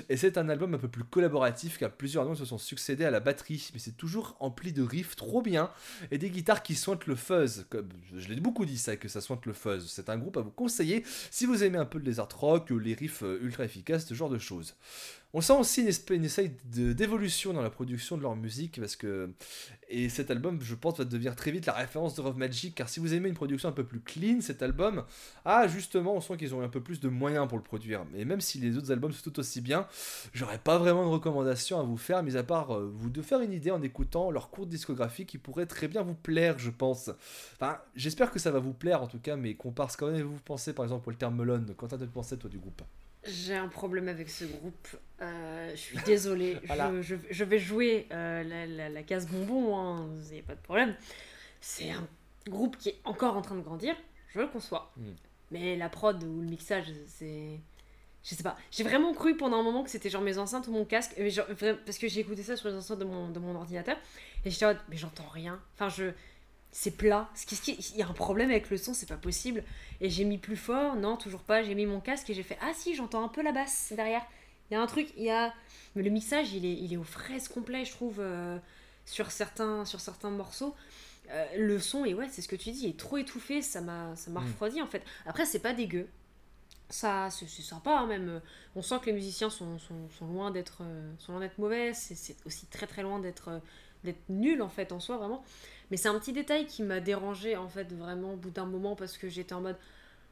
Et 0.09 0.17
c'est 0.17 0.39
un 0.39 0.49
album 0.49 0.73
un 0.73 0.79
peu 0.79 0.87
plus 0.87 1.03
collaboratif 1.03 1.77
car 1.77 1.91
plusieurs 1.91 2.25
noms 2.25 2.33
se 2.33 2.45
sont 2.45 2.57
succédés 2.57 3.05
à 3.05 3.11
la 3.11 3.19
batterie. 3.19 3.69
Mais 3.73 3.79
c'est 3.79 3.95
toujours 3.95 4.35
empli 4.39 4.73
de 4.73 4.81
riffs 4.81 5.15
trop 5.15 5.43
bien 5.43 5.69
et 6.09 6.17
des 6.17 6.31
guitares 6.31 6.63
qui 6.63 6.73
sointent 6.73 7.05
le 7.05 7.15
fuzz. 7.15 7.67
Je 8.15 8.27
l'ai 8.27 8.41
beaucoup 8.41 8.65
dit 8.65 8.79
ça, 8.79 8.97
que 8.97 9.07
ça 9.07 9.21
sointe 9.21 9.45
le 9.45 9.53
fuzz. 9.53 9.85
C'est 9.87 10.09
un 10.09 10.17
groupe 10.17 10.37
à 10.37 10.41
vous 10.41 10.51
conseiller 10.51 11.03
si 11.29 11.45
vous 11.45 11.63
aimez 11.63 11.77
un 11.77 11.85
peu 11.85 11.99
le 11.99 12.05
desert 12.05 12.27
rock, 12.35 12.71
les 12.71 12.95
riffs 12.95 13.21
euh, 13.21 13.39
ultra 13.41 13.65
efficaces, 13.65 14.07
ce 14.07 14.15
genre 14.15 14.29
de 14.29 14.39
choses. 14.39 14.75
On 15.37 15.41
sent 15.41 15.51
aussi 15.51 15.81
une, 15.81 15.89
espèce, 15.89 16.47
une 16.47 16.93
d'évolution 16.93 17.51
dans 17.51 17.61
la 17.61 17.69
production 17.69 18.15
de 18.15 18.21
leur 18.21 18.37
musique 18.37 18.79
parce 18.79 18.95
que 18.95 19.29
et 19.89 20.07
cet 20.07 20.31
album, 20.31 20.61
je 20.61 20.75
pense, 20.75 20.97
va 20.97 21.03
devenir 21.03 21.35
très 21.35 21.51
vite 21.51 21.65
la 21.65 21.73
référence 21.73 22.15
de 22.15 22.21
Rough 22.21 22.37
Magic 22.37 22.73
car 22.73 22.87
si 22.87 23.01
vous 23.01 23.13
aimez 23.13 23.27
une 23.27 23.35
production 23.35 23.67
un 23.67 23.73
peu 23.73 23.83
plus 23.83 23.99
clean, 23.99 24.39
cet 24.39 24.63
album, 24.63 25.03
ah 25.43 25.67
justement, 25.67 26.15
on 26.15 26.21
sent 26.21 26.37
qu'ils 26.37 26.55
ont 26.55 26.61
un 26.61 26.69
peu 26.69 26.79
plus 26.79 27.01
de 27.01 27.09
moyens 27.09 27.49
pour 27.49 27.57
le 27.57 27.65
produire. 27.65 28.05
Mais 28.13 28.23
même 28.23 28.39
si 28.39 28.59
les 28.59 28.77
autres 28.77 28.93
albums 28.93 29.11
sont 29.11 29.29
tout 29.29 29.37
aussi 29.37 29.59
bien, 29.59 29.87
j'aurais 30.31 30.57
pas 30.57 30.77
vraiment 30.77 31.03
de 31.03 31.09
recommandations 31.09 31.81
à 31.81 31.83
vous 31.83 31.97
faire, 31.97 32.23
mis 32.23 32.37
à 32.37 32.43
part 32.43 32.73
euh, 32.73 32.89
vous 32.95 33.09
de 33.09 33.21
faire 33.21 33.41
une 33.41 33.51
idée 33.51 33.71
en 33.71 33.81
écoutant 33.81 34.31
leur 34.31 34.49
courte 34.51 34.69
discographie 34.69 35.25
qui 35.25 35.37
pourrait 35.37 35.65
très 35.65 35.89
bien 35.89 36.01
vous 36.01 36.15
plaire, 36.15 36.59
je 36.59 36.69
pense. 36.69 37.09
Enfin, 37.55 37.79
j'espère 37.97 38.31
que 38.31 38.39
ça 38.39 38.51
va 38.51 38.59
vous 38.59 38.73
plaire 38.73 39.01
en 39.01 39.07
tout 39.07 39.19
cas, 39.19 39.35
mais 39.35 39.55
comparse 39.55 39.97
quand 39.97 40.09
même 40.09 40.21
vous 40.21 40.39
pensez 40.45 40.71
par 40.71 40.85
exemple 40.85 41.09
Walter 41.09 41.29
Melon. 41.29 41.65
Quand 41.75 41.89
t'as 41.89 41.97
de 41.97 42.05
penser 42.05 42.37
toi 42.37 42.49
du 42.49 42.57
groupe? 42.57 42.81
J'ai 43.25 43.55
un 43.55 43.67
problème 43.67 44.07
avec 44.07 44.29
ce 44.29 44.45
groupe. 44.45 44.87
Euh, 45.21 45.71
je 45.71 45.79
suis 45.79 45.97
désolée. 45.99 46.57
je, 47.01 47.15
je, 47.29 47.43
vais 47.43 47.59
jouer 47.59 48.07
euh, 48.11 48.43
la, 48.43 48.89
la, 48.89 49.03
case 49.03 49.27
bonbon, 49.27 49.77
hein, 49.77 50.07
vous 50.07 50.23
n'avez 50.23 50.41
pas 50.41 50.55
de 50.55 50.61
problème. 50.61 50.95
C'est 51.61 51.91
un 51.91 52.07
groupe 52.47 52.77
qui 52.77 52.89
est 52.89 52.99
encore 53.03 53.37
en 53.37 53.41
train 53.41 53.55
de 53.55 53.61
grandir, 53.61 53.95
je 54.33 54.39
le 54.39 54.47
conçois. 54.47 54.91
Hmm. 54.97 55.13
Mais 55.51 55.75
la 55.75 55.89
prod 55.89 56.21
ou 56.23 56.41
le 56.41 56.47
mixage, 56.47 56.91
c'est. 57.07 57.59
Je 58.23 58.33
sais 58.33 58.43
pas. 58.43 58.57
J'ai 58.71 58.83
vraiment 58.83 59.13
cru 59.13 59.37
pendant 59.37 59.59
un 59.59 59.63
moment 59.63 59.83
que 59.83 59.89
c'était 59.91 60.09
genre 60.09 60.23
mes 60.23 60.39
enceintes 60.39 60.67
ou 60.67 60.71
mon 60.71 60.83
casque. 60.83 61.13
Mais 61.17 61.29
genre, 61.29 61.45
parce 61.85 61.99
que 61.99 62.07
j'ai 62.07 62.21
écouté 62.21 62.41
ça 62.41 62.57
sur 62.57 62.69
les 62.69 62.75
enceintes 62.75 62.97
de 62.97 63.05
mon, 63.05 63.29
de 63.29 63.39
mon 63.39 63.55
ordinateur. 63.55 63.97
Et 64.43 64.49
j'étais 64.49 64.65
en 64.65 64.69
mode, 64.69 64.79
mais 64.89 64.97
j'entends 64.97 65.27
rien. 65.27 65.61
Enfin, 65.75 65.89
je 65.89 66.11
c'est 66.77 66.91
plat. 66.91 67.29
Il 67.67 67.95
y 67.95 68.01
a 68.01 68.07
un 68.07 68.13
problème 68.13 68.49
avec 68.49 68.69
le 68.69 68.75
son, 68.75 68.93
c'est 68.93 69.07
pas 69.07 69.15
possible. 69.15 69.63
Et 70.01 70.09
j'ai 70.09 70.25
mis 70.25 70.37
plus 70.37 70.57
fort, 70.57 70.97
non, 70.97 71.15
toujours 71.15 71.39
pas. 71.39 71.63
J'ai 71.63 71.73
mis 71.73 71.85
mon 71.85 72.01
casque 72.01 72.29
et 72.29 72.33
j'ai 72.33 72.43
fait 72.43 72.57
Ah 72.61 72.73
si, 72.75 72.95
j'entends 72.95 73.23
un 73.23 73.29
peu 73.29 73.41
la 73.41 73.53
basse 73.53 73.93
derrière. 73.95 74.21
Il 74.69 74.73
y 74.73 74.77
a 74.77 74.81
un 74.81 74.85
truc, 74.85 75.07
il 75.15 75.23
y 75.23 75.29
a. 75.29 75.53
Mais 75.95 76.03
le 76.03 76.09
mixage, 76.09 76.51
il 76.51 76.65
est, 76.65 76.73
il 76.73 76.91
est 76.91 76.97
aux 76.97 77.05
fraises 77.05 77.47
complet, 77.47 77.85
je 77.85 77.91
trouve, 77.93 78.17
euh, 78.19 78.57
sur, 79.05 79.31
certains, 79.31 79.85
sur 79.85 80.01
certains 80.01 80.31
morceaux. 80.31 80.75
Euh, 81.31 81.45
le 81.57 81.79
son, 81.79 82.03
et 82.03 82.13
ouais, 82.13 82.27
c'est 82.29 82.41
ce 82.41 82.49
que 82.49 82.57
tu 82.57 82.71
dis, 82.71 82.83
il 82.83 82.89
est 82.89 82.99
trop 82.99 83.15
étouffé, 83.17 83.61
ça 83.61 83.79
m'a 83.79 84.13
mm. 84.27 84.37
refroidi 84.37 84.81
en 84.81 84.87
fait. 84.87 85.03
Après, 85.25 85.45
c'est 85.45 85.59
pas 85.59 85.73
dégueu. 85.73 86.09
Ça, 86.89 87.29
c'est 87.31 87.47
sympa 87.47 87.99
hein, 87.99 88.05
même. 88.05 88.41
On 88.75 88.81
sent 88.81 88.99
que 88.99 89.05
les 89.05 89.13
musiciens 89.13 89.49
sont, 89.49 89.79
sont, 89.79 90.09
sont 90.19 90.27
loin 90.27 90.51
d'être 90.51 90.79
euh, 90.81 91.49
mauvais, 91.57 91.93
c'est 91.93 92.35
aussi 92.45 92.65
très 92.65 92.85
très 92.85 93.01
loin 93.01 93.19
d'être 93.19 93.61
d'être 94.03 94.29
nul 94.29 94.61
en 94.61 94.69
fait 94.69 94.91
en 94.91 94.99
soi 94.99 95.17
vraiment. 95.17 95.43
Mais 95.91 95.97
c'est 95.97 96.07
un 96.09 96.17
petit 96.19 96.33
détail 96.33 96.65
qui 96.65 96.83
m'a 96.83 96.99
dérangé 96.99 97.55
en 97.55 97.67
fait 97.67 97.91
vraiment 97.93 98.33
au 98.33 98.37
bout 98.37 98.49
d'un 98.49 98.65
moment 98.65 98.95
parce 98.95 99.17
que 99.17 99.29
j'étais 99.29 99.53
en 99.53 99.61
mode 99.61 99.77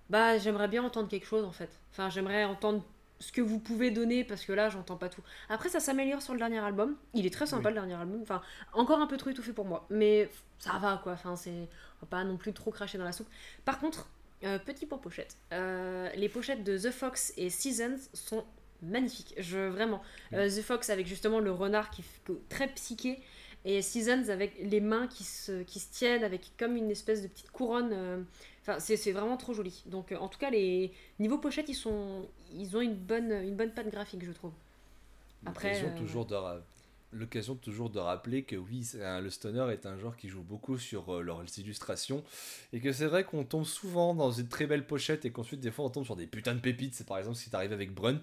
bah 0.10 0.38
j'aimerais 0.38 0.68
bien 0.68 0.84
entendre 0.84 1.10
quelque 1.10 1.28
chose 1.28 1.44
en 1.44 1.52
fait. 1.52 1.70
Enfin 1.92 2.10
j'aimerais 2.10 2.44
entendre 2.44 2.84
ce 3.20 3.32
que 3.32 3.42
vous 3.42 3.60
pouvez 3.60 3.92
donner 3.92 4.24
parce 4.24 4.44
que 4.46 4.52
là 4.52 4.70
j'entends 4.70 4.98
pas 4.98 5.10
tout. 5.10 5.22
Après 5.50 5.70
ça 5.70 5.80
s'améliore 5.80 6.22
sur 6.22 6.34
le 6.34 6.40
dernier 6.40 6.60
album. 6.60 6.96
Il 7.14 7.26
est 7.26 7.34
très 7.34 7.46
sympa 7.46 7.70
le 7.70 7.76
dernier 7.76 7.94
album. 7.94 8.22
Enfin 8.22 8.42
encore 8.74 9.00
un 9.00 9.08
peu 9.08 9.18
trop 9.18 9.30
étouffé 9.30 9.54
pour 9.54 9.66
moi, 9.66 9.86
mais 9.90 10.30
ça 10.60 10.78
va 10.80 11.00
quoi. 11.02 11.14
Enfin 11.14 11.36
c'est 11.36 11.70
pas 12.10 12.24
non 12.24 12.38
plus 12.38 12.54
trop 12.54 12.72
cracher 12.72 12.98
dans 12.98 13.06
la 13.06 13.14
soupe. 13.14 13.30
Par 13.66 13.80
contre 13.80 14.10
euh, 14.44 14.60
petit 14.60 14.86
point 14.86 14.98
pochette. 14.98 15.38
Euh, 15.54 16.10
les 16.16 16.28
pochettes 16.28 16.64
de 16.66 16.78
The 16.78 16.92
Fox 16.92 17.34
et 17.38 17.50
Seasons 17.50 18.00
sont 18.14 18.44
magnifiques. 18.82 19.34
Je 19.38 19.70
vraiment 19.70 20.02
euh, 20.34 20.50
The 20.50 20.62
Fox 20.62 20.90
avec 20.90 21.08
justement 21.08 21.40
le 21.40 21.52
renard 21.52 21.90
qui 21.90 22.02
est 22.02 22.50
très 22.50 22.68
psyché 22.68 23.22
et 23.66 23.82
Seasons 23.82 24.30
avec 24.30 24.54
les 24.60 24.82
mains 24.82 25.08
qui 25.08 25.24
se, 25.24 25.64
qui 25.64 25.80
se 25.80 25.92
tiennent, 25.92 26.24
avec 26.24 26.52
comme 26.58 26.76
une 26.76 26.92
espèce 26.92 27.22
de 27.22 27.28
petite 27.28 27.52
couronne. 27.52 27.92
euh, 27.94 28.22
Enfin, 28.62 28.80
c'est 28.80 28.96
c'est 28.96 29.12
vraiment 29.12 29.36
trop 29.36 29.54
joli. 29.54 29.84
Donc, 29.88 30.12
euh, 30.14 30.18
en 30.18 30.30
tout 30.30 30.40
cas, 30.40 30.50
les 30.50 30.92
niveaux 31.20 31.38
pochettes, 31.38 31.68
ils, 31.68 31.76
sont, 31.76 32.26
ils 32.56 32.78
ont 32.78 32.82
une 32.82 32.96
bonne, 32.96 33.32
une 33.32 33.56
bonne 33.56 33.74
patte 33.74 33.90
graphique, 33.90 34.24
je 34.26 34.32
trouve. 34.32 34.52
Après, 35.46 35.70
L'occasion 35.70 35.90
euh, 35.90 35.98
toujours 35.98 36.26
de 36.26 36.36
l'occasion 37.12 37.56
toujours 37.56 37.90
de 37.92 38.00
rappeler 38.00 38.44
que 38.44 38.56
oui, 38.56 38.90
le 38.96 39.30
stoner 39.30 39.68
est 39.72 39.86
un 39.86 39.98
genre 40.00 40.16
qui 40.18 40.30
joue 40.30 40.42
beaucoup 40.42 40.80
sur 40.80 41.22
leurs 41.22 41.44
illustrations 41.60 42.24
et 42.72 42.80
que 42.80 42.92
c'est 42.92 43.06
vrai 43.06 43.24
qu'on 43.24 43.44
tombe 43.44 43.66
souvent 43.66 44.16
dans 44.16 44.32
une 44.32 44.48
très 44.48 44.66
belle 44.66 44.88
pochette 44.88 45.24
et 45.26 45.32
qu'ensuite 45.32 45.60
des 45.60 45.70
fois 45.70 45.86
on 45.86 45.90
tombe 45.92 46.06
sur 46.06 46.16
des 46.16 46.26
putains 46.26 46.56
de 46.56 46.60
pépites. 46.60 46.96
C'est 46.96 47.06
par 47.06 47.20
exemple 47.20 47.36
ce 47.38 47.44
qui 47.44 47.50
t'arrive 47.52 47.72
avec 47.74 47.94
Brunt. 47.94 48.20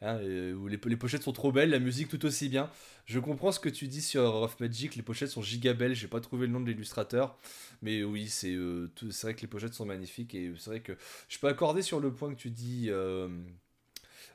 Hein, 0.00 0.20
où 0.54 0.68
les, 0.68 0.78
pochettes 0.78 1.24
sont 1.24 1.32
trop 1.32 1.50
belles, 1.50 1.70
la 1.70 1.80
musique 1.80 2.08
tout 2.08 2.24
aussi 2.24 2.48
bien. 2.48 2.70
Je 3.06 3.18
comprends 3.18 3.50
ce 3.50 3.58
que 3.58 3.68
tu 3.68 3.88
dis 3.88 4.00
sur 4.00 4.32
Rough 4.32 4.60
Magic, 4.60 4.94
les 4.94 5.02
pochettes 5.02 5.30
sont 5.30 5.42
giga 5.42 5.74
belles, 5.74 5.94
j'ai 5.94 6.06
pas 6.06 6.20
trouvé 6.20 6.46
le 6.46 6.52
nom 6.52 6.60
de 6.60 6.70
l'illustrateur, 6.70 7.36
mais 7.82 8.04
oui, 8.04 8.28
c'est 8.28 8.54
euh, 8.54 8.92
vrai 9.22 9.34
que 9.34 9.40
les 9.40 9.48
pochettes 9.48 9.74
sont 9.74 9.86
magnifiques 9.86 10.36
et 10.36 10.52
c'est 10.56 10.70
vrai 10.70 10.80
que 10.80 10.96
je 11.28 11.38
peux 11.40 11.48
accorder 11.48 11.82
sur 11.82 11.98
le 11.98 12.12
point 12.12 12.32
que 12.32 12.38
tu 12.38 12.50
dis. 12.50 12.86
Euh, 12.90 13.28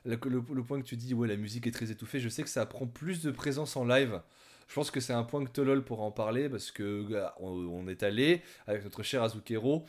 le, 0.04 0.18
point 0.18 0.82
que 0.82 0.86
tu 0.86 0.96
dis, 0.96 1.14
ouais, 1.14 1.28
la 1.28 1.36
musique 1.36 1.66
est 1.66 1.70
très 1.70 1.90
étouffée, 1.90 2.20
je 2.20 2.28
sais 2.28 2.42
que 2.42 2.50
ça 2.50 2.66
prend 2.66 2.86
plus 2.86 3.22
de 3.22 3.30
présence 3.30 3.74
en 3.76 3.86
live. 3.86 4.20
Je 4.68 4.74
pense 4.74 4.90
que 4.90 5.00
c'est 5.00 5.12
un 5.12 5.24
point 5.24 5.44
que 5.44 5.50
Tolol 5.50 5.82
pourra 5.82 6.04
en 6.04 6.10
parler 6.10 6.48
parce 6.48 6.70
que 6.70 7.06
on, 7.38 7.86
est 7.88 8.02
allé 8.02 8.42
avec 8.66 8.84
notre 8.84 9.02
cher 9.02 9.22
Azukero 9.22 9.86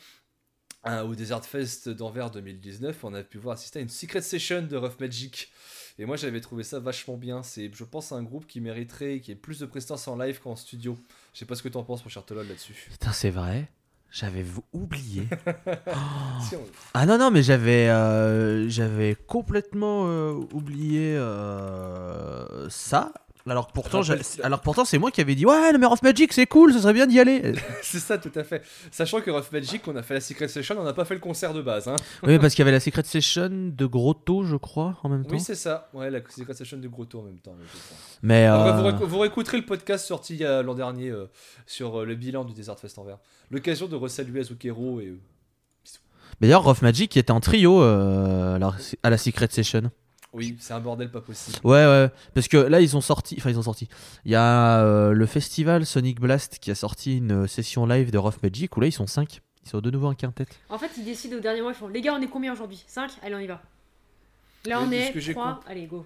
au 0.86 1.16
Desert 1.16 1.44
Fest 1.46 1.90
d'Anvers 1.90 2.32
2019, 2.32 3.04
on 3.04 3.14
a 3.14 3.24
pu 3.24 3.38
voir 3.38 3.56
assister 3.56 3.80
à 3.80 3.82
une 3.82 3.90
secret 3.90 4.22
session 4.22 4.62
de 4.62 4.78
Rough 4.78 5.00
Magic. 5.00 5.52
Et 5.98 6.06
moi 6.06 6.18
j'avais 6.18 6.42
trouvé 6.42 6.64
ça 6.64 6.80
vachement 6.80 7.18
bien. 7.18 7.42
C'est, 7.44 7.72
je 7.74 7.84
pense, 7.84 8.12
un 8.12 8.24
groupe 8.24 8.46
qui 8.48 8.60
mériterait, 8.60 9.20
qui 9.20 9.32
ait 9.32 9.36
plus 9.36 9.60
de 9.60 9.66
prestance 9.66 10.08
en 10.08 10.18
live 10.18 10.40
qu'en 10.40 10.56
studio. 10.56 10.98
Je 11.34 11.40
sais 11.40 11.46
pas 11.46 11.56
ce 11.56 11.64
que 11.64 11.70
tu 11.70 11.78
en 11.78 11.84
penses, 11.84 12.04
mon 12.04 12.10
cher 12.10 12.26
Tolol, 12.26 12.48
là-dessus. 12.48 12.90
Putain, 12.92 13.12
c'est 13.12 13.30
vrai. 13.30 13.70
J'avais 14.12 14.46
oublié. 14.72 15.28
Ah 16.94 17.06
non, 17.06 17.18
non, 17.18 17.32
mais 17.32 17.44
j'avais 17.44 17.90
euh, 17.90 18.70
j'avais 18.70 19.16
complètement 19.16 20.08
euh, 20.08 20.34
oublié 20.54 21.16
euh, 21.18 22.70
ça. 22.70 23.12
Alors 23.48 23.68
pourtant, 23.68 24.02
alors 24.42 24.62
pourtant 24.62 24.86
c'est 24.86 24.98
moi 24.98 25.12
qui 25.12 25.22
avais 25.22 25.36
dit 25.36 25.46
ouais, 25.46 25.72
le 25.72 25.78
Mayor 25.78 25.92
of 25.92 26.02
Magic 26.02 26.34
c'est 26.34 26.48
cool, 26.48 26.74
ce 26.74 26.80
serait 26.80 26.94
bien 26.94 27.06
d'y 27.06 27.20
aller. 27.20 27.54
c'est 27.84 28.00
ça, 28.00 28.18
tout 28.18 28.32
à 28.34 28.44
fait. 28.44 28.64
Sachant 28.90 29.22
que 29.22 29.30
Rough 29.30 29.52
Magic, 29.52 29.88
on 29.88 29.96
a 29.96 30.02
fait 30.02 30.16
la 30.16 30.20
Secret 30.20 30.48
Session, 30.48 30.76
on 30.80 30.84
n'a 30.84 30.94
pas 30.94 31.06
fait 31.06 31.14
le 31.14 31.20
concert 31.20 31.54
de 31.54 31.62
base. 31.62 31.88
Hein. 31.88 31.96
oui, 32.24 32.40
parce 32.40 32.56
qu'il 32.56 32.62
y 32.62 32.64
avait 32.64 32.72
la 32.72 32.80
Secret 32.80 33.04
Session 33.04 33.50
de 33.52 33.86
Grotto, 33.86 34.44
je 34.46 34.56
crois, 34.56 34.98
en 35.04 35.10
même 35.10 35.24
temps. 35.26 35.36
Oui, 35.36 35.40
c'est 35.40 35.54
ça. 35.54 35.90
Ouais, 35.94 36.10
la 36.10 36.22
Secret 36.28 36.56
Session 36.56 36.78
de 36.78 36.88
Grotto 36.88 37.20
en 37.20 37.24
même 37.24 37.38
temps. 37.38 37.56
Mais 38.24 38.48
euh, 38.48 38.72
vous, 38.72 38.84
réécou- 38.90 39.06
vous 39.06 39.20
réécouterez 39.20 39.58
le 39.58 39.66
podcast 39.66 40.08
sorti 40.08 40.44
a 40.44 40.64
l'an 40.64 40.74
dernier 40.74 41.10
euh, 41.12 41.30
sur 41.68 42.02
euh, 42.02 42.06
le 42.06 42.16
bilan 42.16 42.46
du 42.46 42.54
Desert 42.54 42.80
Fest 42.80 42.98
Anvers. 42.98 43.20
L'occasion 43.52 43.86
de 43.88 43.96
resaluer 43.96 44.40
Azukero 44.40 45.02
et. 45.02 45.06
euh, 45.10 45.20
mais 46.42 46.48
d'ailleurs, 46.48 46.64
Rough 46.64 46.82
Magic 46.82 47.16
était 47.16 47.32
en 47.32 47.40
trio 47.42 47.82
euh, 47.84 48.60
à 49.04 49.10
la 49.12 49.18
Secret 49.20 49.50
Session. 49.52 49.92
Oui, 50.36 50.58
c'est 50.60 50.74
un 50.74 50.80
bordel 50.82 51.10
pas 51.10 51.22
possible. 51.22 51.58
Ouais, 51.64 51.86
ouais, 51.86 52.10
parce 52.34 52.48
que 52.50 52.58
là 52.58 52.82
ils 52.82 52.96
ont 52.98 53.02
sorti, 53.02 53.36
enfin 53.40 53.50
ils 53.50 53.58
ont 53.58 53.64
sorti. 53.64 53.88
Il 54.26 54.32
y 54.32 54.36
a 54.36 54.82
euh, 54.84 55.14
le 55.14 55.26
festival 55.26 55.86
Sonic 55.86 56.20
Blast 56.20 56.60
qui 56.60 56.70
a 56.72 56.76
sorti 56.76 57.18
une 57.18 57.48
session 57.48 57.86
live 57.86 58.12
de 58.12 58.18
Rough 58.18 58.36
Magic 58.44 58.76
où 58.76 58.82
là 58.82 58.88
ils 58.88 58.92
sont 58.92 59.08
5 59.08 59.40
Ils 59.66 59.70
sont 59.70 59.80
de 59.80 59.90
nouveau 59.90 60.08
en 60.08 60.14
quintet. 60.14 60.46
En 60.70 60.78
fait, 60.78 60.92
ils 60.98 61.06
décident 61.06 61.38
au 61.38 61.40
dernier 61.40 61.62
moment, 61.62 61.72
ils 61.72 61.76
font 61.78 61.88
Les 61.88 62.02
gars, 62.02 62.14
on 62.14 62.22
est 62.22 62.28
combien 62.28 62.52
aujourd'hui? 62.54 62.84
5 62.86 63.12
Allez, 63.24 63.34
on 63.36 63.40
y 63.40 63.48
va. 63.48 63.62
Là, 64.66 64.82
on 64.82 64.92
est 64.92 65.12
que 65.14 65.20
j'ai 65.20 65.34
3. 65.34 65.62
Allez, 65.68 65.86
go. 65.86 66.06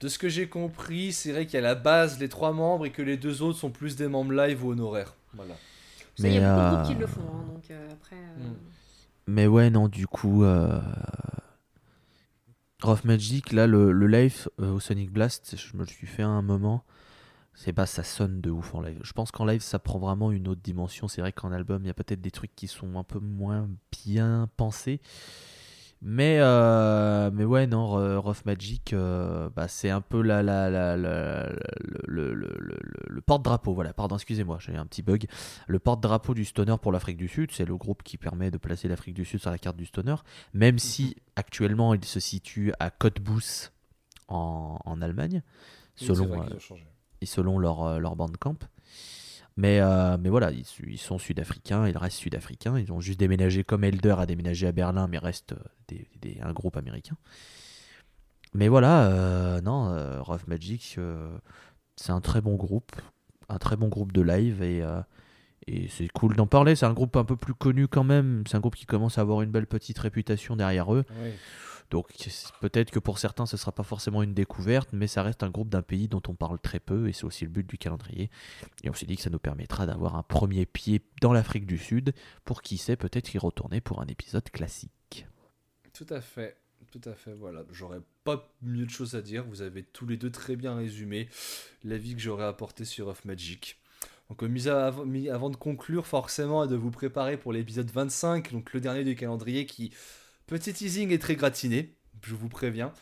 De 0.00 0.06
ce 0.06 0.16
que 0.18 0.28
j'ai 0.28 0.48
compris, 0.48 1.12
c'est 1.12 1.32
vrai 1.32 1.44
qu'il 1.46 1.54
y 1.54 1.58
a 1.58 1.60
la 1.62 1.74
base, 1.74 2.20
les 2.20 2.28
trois 2.28 2.52
membres, 2.52 2.86
et 2.86 2.90
que 2.90 3.02
les 3.02 3.16
deux 3.16 3.42
autres 3.42 3.58
sont 3.58 3.70
plus 3.70 3.96
des 3.96 4.06
membres 4.06 4.32
live 4.32 4.64
ou 4.64 4.70
honoraires. 4.70 5.12
Voilà. 5.34 5.54
Ça, 6.16 6.28
il 6.28 6.34
y 6.34 6.38
a 6.38 6.40
Mais, 6.40 6.46
beaucoup 6.46 6.60
de 6.60 6.60
euh, 6.60 6.70
groupes 6.82 6.86
qui 6.94 7.00
le 7.00 7.06
font, 7.08 7.20
hein, 7.34 7.44
donc 7.52 7.64
euh, 7.72 7.88
après. 7.92 8.14
euh, 8.16 8.44
Mm. 8.48 8.54
Mais 9.26 9.46
ouais, 9.48 9.70
non, 9.70 9.88
du 9.88 10.06
coup, 10.06 10.44
euh... 10.44 10.78
Rough 12.82 13.02
Magic, 13.02 13.52
là, 13.52 13.66
le, 13.66 13.92
live 14.06 14.48
euh, 14.60 14.74
au 14.74 14.78
Sonic 14.78 15.10
Blast, 15.10 15.56
je 15.56 15.76
me 15.76 15.80
le 15.80 15.88
suis 15.88 16.06
fait 16.06 16.22
à 16.22 16.28
un 16.28 16.42
moment. 16.42 16.84
C'est 17.52 17.72
pas, 17.72 17.86
ça 17.86 18.04
sonne 18.04 18.40
de 18.40 18.50
ouf 18.50 18.72
en 18.72 18.80
live. 18.80 19.00
Je 19.02 19.12
pense 19.12 19.32
qu'en 19.32 19.44
live, 19.44 19.62
ça 19.62 19.80
prend 19.80 19.98
vraiment 19.98 20.30
une 20.30 20.46
autre 20.46 20.60
dimension. 20.62 21.08
C'est 21.08 21.20
vrai 21.20 21.32
qu'en 21.32 21.50
album, 21.50 21.82
il 21.82 21.88
y 21.88 21.90
a 21.90 21.94
peut-être 21.94 22.20
des 22.20 22.30
trucs 22.30 22.54
qui 22.54 22.68
sont 22.68 22.96
un 22.96 23.02
peu 23.02 23.18
moins 23.18 23.68
bien 24.06 24.48
pensés. 24.56 25.00
Mais, 26.00 26.36
euh, 26.38 27.30
mais 27.32 27.44
ouais, 27.44 27.66
non, 27.66 27.86
Ro- 27.86 28.20
Rough 28.20 28.44
Magic, 28.44 28.92
euh, 28.92 29.50
bah, 29.56 29.66
c'est 29.66 29.90
un 29.90 30.00
peu 30.00 30.22
la, 30.22 30.44
la, 30.44 30.70
la, 30.70 30.96
la- 30.96 31.48
le, 31.48 32.34
le, 32.34 32.34
le, 32.34 32.56
le- 32.60 32.78
le 33.08 33.20
porte-drapeau. 33.20 33.74
Voilà, 33.74 33.92
pardon, 33.92 34.14
excusez-moi, 34.14 34.58
j'ai 34.60 34.76
un 34.76 34.86
petit 34.86 35.02
bug. 35.02 35.26
Le 35.66 35.78
porte-drapeau 35.80 36.34
du 36.34 36.44
stoner 36.44 36.76
pour 36.80 36.92
l'Afrique 36.92 37.16
du 37.16 37.26
Sud, 37.26 37.50
c'est 37.50 37.64
le 37.64 37.76
groupe 37.76 38.04
qui 38.04 38.16
permet 38.16 38.52
de 38.52 38.58
placer 38.58 38.86
l'Afrique 38.86 39.14
du 39.14 39.24
Sud 39.24 39.40
sur 39.40 39.50
la 39.50 39.58
carte 39.58 39.76
du 39.76 39.86
stoner, 39.86 40.14
même 40.54 40.78
si 40.78 41.16
actuellement 41.34 41.94
il 41.94 42.04
se 42.04 42.20
situe 42.20 42.72
à 42.78 42.90
Cottbus 42.90 43.70
en, 44.28 44.78
en 44.84 45.02
Allemagne, 45.02 45.42
Oui, 46.00 46.06
selon, 46.06 46.26
euh, 46.42 46.58
et 47.20 47.26
selon 47.26 47.58
leur, 47.58 47.98
leur 47.98 48.14
bandcamp. 48.14 48.56
Mais, 49.58 49.80
euh, 49.80 50.16
mais 50.20 50.28
voilà, 50.28 50.52
ils, 50.52 50.98
sont 50.98 51.18
sud-africains, 51.18 51.88
ils 51.88 51.98
restent 51.98 52.18
sud-africains. 52.18 52.78
Ils 52.78 52.92
ont 52.92 53.00
juste 53.00 53.18
déménagé 53.18 53.64
comme 53.64 53.82
Elder 53.82 54.14
a 54.16 54.24
déménagé 54.24 54.68
à 54.68 54.72
Berlin, 54.72 55.08
mais 55.08 55.18
restent 55.18 55.56
euh, 55.92 56.34
un 56.42 56.52
groupe 56.52 56.76
américain. 56.76 57.16
Mais 58.54 58.68
voilà, 58.68 59.08
euh, 59.08 59.60
non, 59.60 60.22
Rough 60.22 60.46
Magic, 60.46 60.96
c'est 61.96 62.12
un 62.12 62.20
très 62.20 62.40
bon 62.40 62.54
groupe, 62.54 62.92
un 63.48 63.58
très 63.58 63.76
bon 63.76 63.88
groupe 63.88 64.12
de 64.12 64.22
live 64.22 64.62
et, 64.62 64.84
et 65.66 65.88
c'est 65.88 66.06
cool 66.06 66.36
d'en 66.36 66.46
parler. 66.46 66.76
C'est 66.76 66.86
un 66.86 66.94
groupe 66.94 67.16
un 67.16 67.24
peu 67.24 67.36
plus 67.36 67.54
connu 67.54 67.88
quand 67.88 68.04
même. 68.04 68.44
C'est 68.46 68.56
un 68.56 68.60
groupe 68.60 68.76
qui 68.76 68.86
commence 68.86 69.18
à 69.18 69.22
avoir 69.22 69.42
une 69.42 69.50
belle 69.50 69.66
petite 69.66 69.98
réputation 69.98 70.54
derrière 70.54 70.94
eux. 70.94 71.04
Oui. 71.20 71.30
Donc 71.90 72.06
peut-être 72.60 72.90
que 72.90 72.98
pour 72.98 73.18
certains 73.18 73.46
ce 73.46 73.56
sera 73.56 73.72
pas 73.72 73.82
forcément 73.82 74.22
une 74.22 74.34
découverte, 74.34 74.90
mais 74.92 75.06
ça 75.06 75.22
reste 75.22 75.42
un 75.42 75.50
groupe 75.50 75.70
d'un 75.70 75.82
pays 75.82 76.06
dont 76.08 76.22
on 76.28 76.34
parle 76.34 76.58
très 76.58 76.80
peu 76.80 77.08
et 77.08 77.12
c'est 77.12 77.24
aussi 77.24 77.44
le 77.44 77.50
but 77.50 77.66
du 77.66 77.78
calendrier. 77.78 78.30
Et 78.84 78.90
on 78.90 78.94
s'est 78.94 79.06
dit 79.06 79.16
que 79.16 79.22
ça 79.22 79.30
nous 79.30 79.38
permettra 79.38 79.86
d'avoir 79.86 80.16
un 80.16 80.22
premier 80.22 80.66
pied 80.66 81.00
dans 81.22 81.32
l'Afrique 81.32 81.66
du 81.66 81.78
Sud 81.78 82.12
pour 82.44 82.60
qui 82.62 82.76
sait 82.76 82.96
peut-être 82.96 83.34
y 83.34 83.38
retourner 83.38 83.80
pour 83.80 84.00
un 84.02 84.06
épisode 84.06 84.48
classique. 84.50 85.26
Tout 85.92 86.06
à 86.10 86.20
fait. 86.20 86.56
Tout 86.90 87.00
à 87.06 87.14
fait, 87.14 87.34
voilà. 87.34 87.64
J'aurais 87.70 88.00
pas 88.24 88.50
mieux 88.62 88.86
de 88.86 88.90
choses 88.90 89.14
à 89.14 89.20
dire. 89.20 89.44
Vous 89.44 89.62
avez 89.62 89.82
tous 89.82 90.06
les 90.06 90.16
deux 90.16 90.30
très 90.30 90.56
bien 90.56 90.74
résumé 90.76 91.28
l'avis 91.84 92.14
que 92.14 92.20
j'aurais 92.20 92.46
apporté 92.46 92.84
sur 92.84 93.08
Off 93.08 93.24
Magic. 93.24 93.78
Donc, 94.30 94.42
euh, 94.42 94.48
mis- 94.48 95.28
avant 95.28 95.50
de 95.50 95.56
conclure, 95.56 96.06
forcément, 96.06 96.64
et 96.64 96.68
de 96.68 96.76
vous 96.76 96.90
préparer 96.90 97.36
pour 97.36 97.52
l'épisode 97.52 97.90
25, 97.90 98.52
donc 98.52 98.72
le 98.72 98.80
dernier 98.80 99.04
du 99.04 99.16
calendrier 99.16 99.66
qui, 99.66 99.92
petit 100.48 100.72
teasing, 100.72 101.10
est 101.12 101.18
très 101.18 101.36
gratiné. 101.36 101.94
Je 102.22 102.34
vous 102.34 102.48
préviens. 102.48 102.92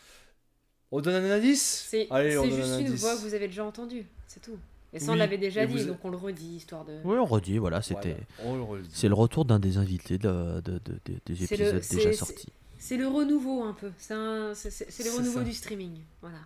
On 0.93 1.01
donne 1.01 1.15
un 1.25 1.31
indice 1.31 1.87
C'est 1.89 2.01
juste 2.03 2.13
un 2.13 2.23
une 2.45 2.63
indice. 2.63 3.01
voix 3.01 3.17
que 3.17 3.21
vous 3.23 3.35
avez 3.35 3.49
déjà 3.49 3.65
entendue, 3.65 4.05
c'est 4.29 4.41
tout. 4.41 4.57
Et 4.93 5.01
ça, 5.01 5.13
on 5.13 5.15
l'avait 5.15 5.37
déjà 5.39 5.65
et 5.65 5.67
dit, 5.67 5.79
vous- 5.79 5.85
donc 5.89 6.05
on 6.05 6.11
le 6.11 6.17
redit, 6.17 6.57
histoire 6.57 6.85
de. 6.85 6.93
Oui, 7.05 7.17
on 7.19 7.25
redit, 7.27 7.59
voilà, 7.59 7.83
c'était. 7.83 8.17
Voilà, 8.39 8.51
on 8.53 8.57
le 8.57 8.63
redit. 8.63 8.89
C'est 8.93 9.09
le 9.09 9.15
retour 9.15 9.45
d'un 9.45 9.59
des 9.59 9.79
invités 9.79 10.17
de, 10.17 10.61
de- 10.61 10.81
de- 10.85 11.01
de- 11.05 11.21
des 11.27 11.35
le- 11.35 11.43
épisodes 11.43 11.83
déjà 11.91 12.13
sortis. 12.13 12.49
C'est 12.79 12.97
le 12.97 13.09
renouveau 13.09 13.63
un 13.65 13.73
peu. 13.73 13.91
C'est 13.99 14.15
le 14.15 15.11
renouveau 15.17 15.39
ça. 15.39 15.45
du 15.45 15.53
streaming. 15.53 15.99
Voilà. 16.21 16.39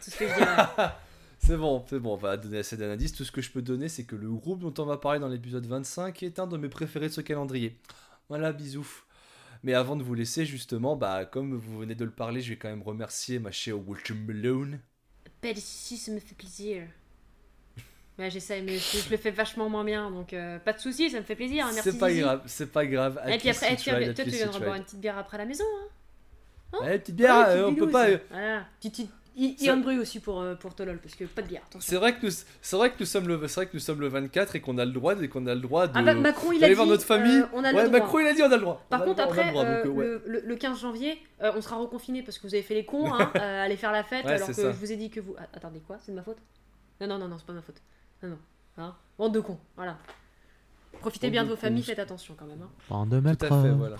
C'est 0.00 0.10
tout 0.10 0.16
ce 0.16 0.18
que 0.24 0.28
je 0.28 0.34
dirais. 0.34 0.66
C'est 1.44 1.56
bon, 1.56 1.84
c'est 1.90 1.98
bon, 1.98 2.12
on 2.12 2.16
va 2.16 2.36
donner 2.36 2.58
assez 2.58 2.76
d'indices. 2.76 3.12
Tout 3.14 3.24
ce 3.24 3.32
que 3.32 3.42
je 3.42 3.50
peux 3.50 3.62
donner, 3.62 3.88
c'est 3.88 4.04
que 4.04 4.14
le 4.14 4.30
groupe 4.30 4.60
dont 4.60 4.72
on 4.80 4.86
va 4.86 4.96
parler 4.96 5.18
dans 5.18 5.26
l'épisode 5.26 5.66
25 5.66 6.22
est 6.22 6.38
un 6.38 6.46
de 6.46 6.56
mes 6.56 6.68
préférés 6.68 7.08
de 7.08 7.12
ce 7.12 7.20
calendrier. 7.20 7.76
Voilà, 8.28 8.52
bisous. 8.52 8.86
Mais 9.64 9.74
avant 9.74 9.96
de 9.96 10.02
vous 10.04 10.14
laisser, 10.14 10.46
justement, 10.46 10.94
bah, 10.96 11.24
comme 11.24 11.56
vous 11.56 11.78
venez 11.80 11.94
de 11.96 12.04
le 12.04 12.12
parler, 12.12 12.40
je 12.40 12.50
vais 12.50 12.56
quand 12.58 12.68
même 12.68 12.82
remercier 12.82 13.38
ma 13.40 13.50
chère 13.50 13.78
Walter 13.88 14.14
Malone. 14.14 14.80
Pas 15.42 15.52
de 15.52 15.58
soucis, 15.58 15.98
ça 15.98 16.10
me 16.12 16.20
fait 16.20 16.34
plaisir. 16.34 16.88
Ouais, 18.18 18.30
j'essaie, 18.30 18.60
mais 18.62 18.78
je, 18.78 18.98
je 18.98 19.10
le 19.10 19.16
fais 19.16 19.30
vachement 19.30 19.68
moins 19.70 19.84
bien, 19.84 20.10
donc 20.10 20.32
euh, 20.34 20.58
pas 20.58 20.72
de 20.74 20.78
soucis, 20.78 21.10
ça 21.10 21.18
me 21.18 21.24
fait 21.24 21.34
plaisir. 21.36 21.66
hein, 21.66 21.72
merci. 21.72 21.90
C'est 21.90 21.98
pas 21.98 22.08
Zizi. 22.10 22.20
grave, 22.20 22.42
c'est 22.46 22.70
pas 22.72 22.86
grave. 22.86 23.20
Et 23.26 23.38
puis 23.38 23.48
après, 23.48 23.66
eh, 23.70 23.72
Attitude, 23.72 24.14
toi, 24.14 24.24
tu 24.24 24.30
viendras 24.30 24.60
boire 24.60 24.74
une 24.76 24.84
petite 24.84 25.00
bière 25.00 25.18
après 25.18 25.38
la 25.38 25.46
maison. 25.46 25.64
Hein? 26.72 26.78
Ouais, 26.80 26.98
petite 26.98 27.16
bière, 27.16 27.36
Ouais, 27.36 27.54
euh, 27.56 27.68
on 27.68 27.74
peut 27.74 27.90
pas. 27.90 28.08
euh, 28.10 28.18
Voilà. 28.30 28.66
Petite, 28.80 29.08
petite- 29.34 29.60
I- 29.60 29.64
Ça- 29.64 29.72
Ian 29.72 29.76
Bru 29.78 29.98
aussi 29.98 30.20
pour, 30.20 30.40
euh, 30.40 30.54
pour 30.54 30.74
Tolol, 30.74 30.98
parce 30.98 31.14
que 31.14 31.24
pas 31.24 31.42
de 31.42 31.48
bière. 31.48 31.62
C'est 31.80 31.96
vrai 31.96 32.14
que 32.16 32.26
nous, 32.26 32.32
c'est 32.60 32.76
vrai 32.76 32.90
que 32.90 32.96
nous 33.00 33.06
sommes 33.06 33.28
le, 33.28 33.40
c'est 33.48 33.54
vrai 33.56 33.66
que 33.66 33.70
nous 33.74 33.80
sommes 33.80 34.00
le 34.00 34.08
24 34.08 34.56
et 34.56 34.60
qu'on 34.60 34.78
a 34.78 34.84
le 34.84 34.92
droit, 34.92 35.14
et 35.20 35.28
qu'on 35.28 35.46
a 35.46 35.54
le 35.54 35.60
droit 35.60 35.86
de. 35.86 35.92
Ah 35.94 36.02
bah, 36.02 36.14
Macron, 36.14 36.52
il 36.52 36.56
a 36.58 36.60
d'aller 36.60 36.72
dit. 36.72 36.76
voir 36.76 36.86
notre 36.86 37.04
famille. 37.04 37.38
euh, 37.38 37.46
on 37.52 37.64
a 37.64 37.72
ouais, 37.72 37.82
le 37.82 37.88
droit. 37.88 38.00
Macron, 38.00 38.18
il 38.20 38.26
a 38.26 38.34
dit 38.34 38.42
on 38.42 38.46
a 38.52 38.56
le 38.56 38.60
droit. 38.62 38.84
Par 38.90 39.00
On 39.00 39.02
a 39.02 39.06
le 39.06 39.14
contre, 39.14 39.22
droit, 39.24 39.34
on 39.34 39.38
a 39.38 39.42
le 39.44 39.48
après, 39.48 39.52
droit, 39.52 39.64
euh, 39.64 39.84
donc, 39.84 39.96
ouais. 39.98 40.04
le, 40.04 40.22
le- 40.26 40.42
le 40.46 40.56
15 40.56 40.80
janvier, 40.80 41.18
euh, 41.42 41.52
on 41.56 41.60
sera 41.62 41.76
reconfiné 41.76 42.22
parce 42.22 42.38
que 42.38 42.46
vous 42.46 42.54
avez 42.54 42.62
fait 42.62 42.74
les 42.74 42.84
cons, 42.84 43.12
hein, 43.12 43.30
euh, 43.36 43.64
aller 43.64 43.76
faire 43.76 43.92
la 43.92 44.04
fête, 44.04 44.24
Ouais, 44.24 44.32
alors 44.32 44.48
que 44.48 44.52
ça. 44.52 44.70
je 44.72 44.76
vous 44.76 44.92
ai 44.92 44.96
dit 44.96 45.10
que 45.10 45.20
vous. 45.20 45.34
Ah, 45.38 45.44
attendez, 45.54 45.80
quoi 45.80 45.98
C'est 46.04 46.12
de 46.12 46.16
ma 46.16 46.22
faute? 46.22 46.38
Non, 47.00 47.06
non, 47.06 47.18
non, 47.18 47.28
non, 47.28 47.38
c'est 47.38 47.46
pas 47.46 47.52
ma 47.52 47.62
faute. 47.62 47.80
Non, 48.22 48.28
non. 48.30 48.38
Hein 48.78 48.94
Bande 49.18 49.34
de 49.34 49.40
cons, 49.40 49.58
voilà. 49.76 49.96
Profitez 51.00 51.26
Bande 51.28 51.32
bien 51.32 51.42
de 51.44 51.48
de 51.48 51.54
vos 51.54 51.60
familles, 51.60 51.82
faites 51.82 51.98
attention 51.98 52.34
quand 52.38 52.46
même. 52.46 52.62
Hein. 52.62 52.70
Bande 52.88 53.08
de 53.08 53.20
Tout 53.34 53.44
à 53.46 53.62
fait, 53.62 53.70
voilà. 53.70 53.96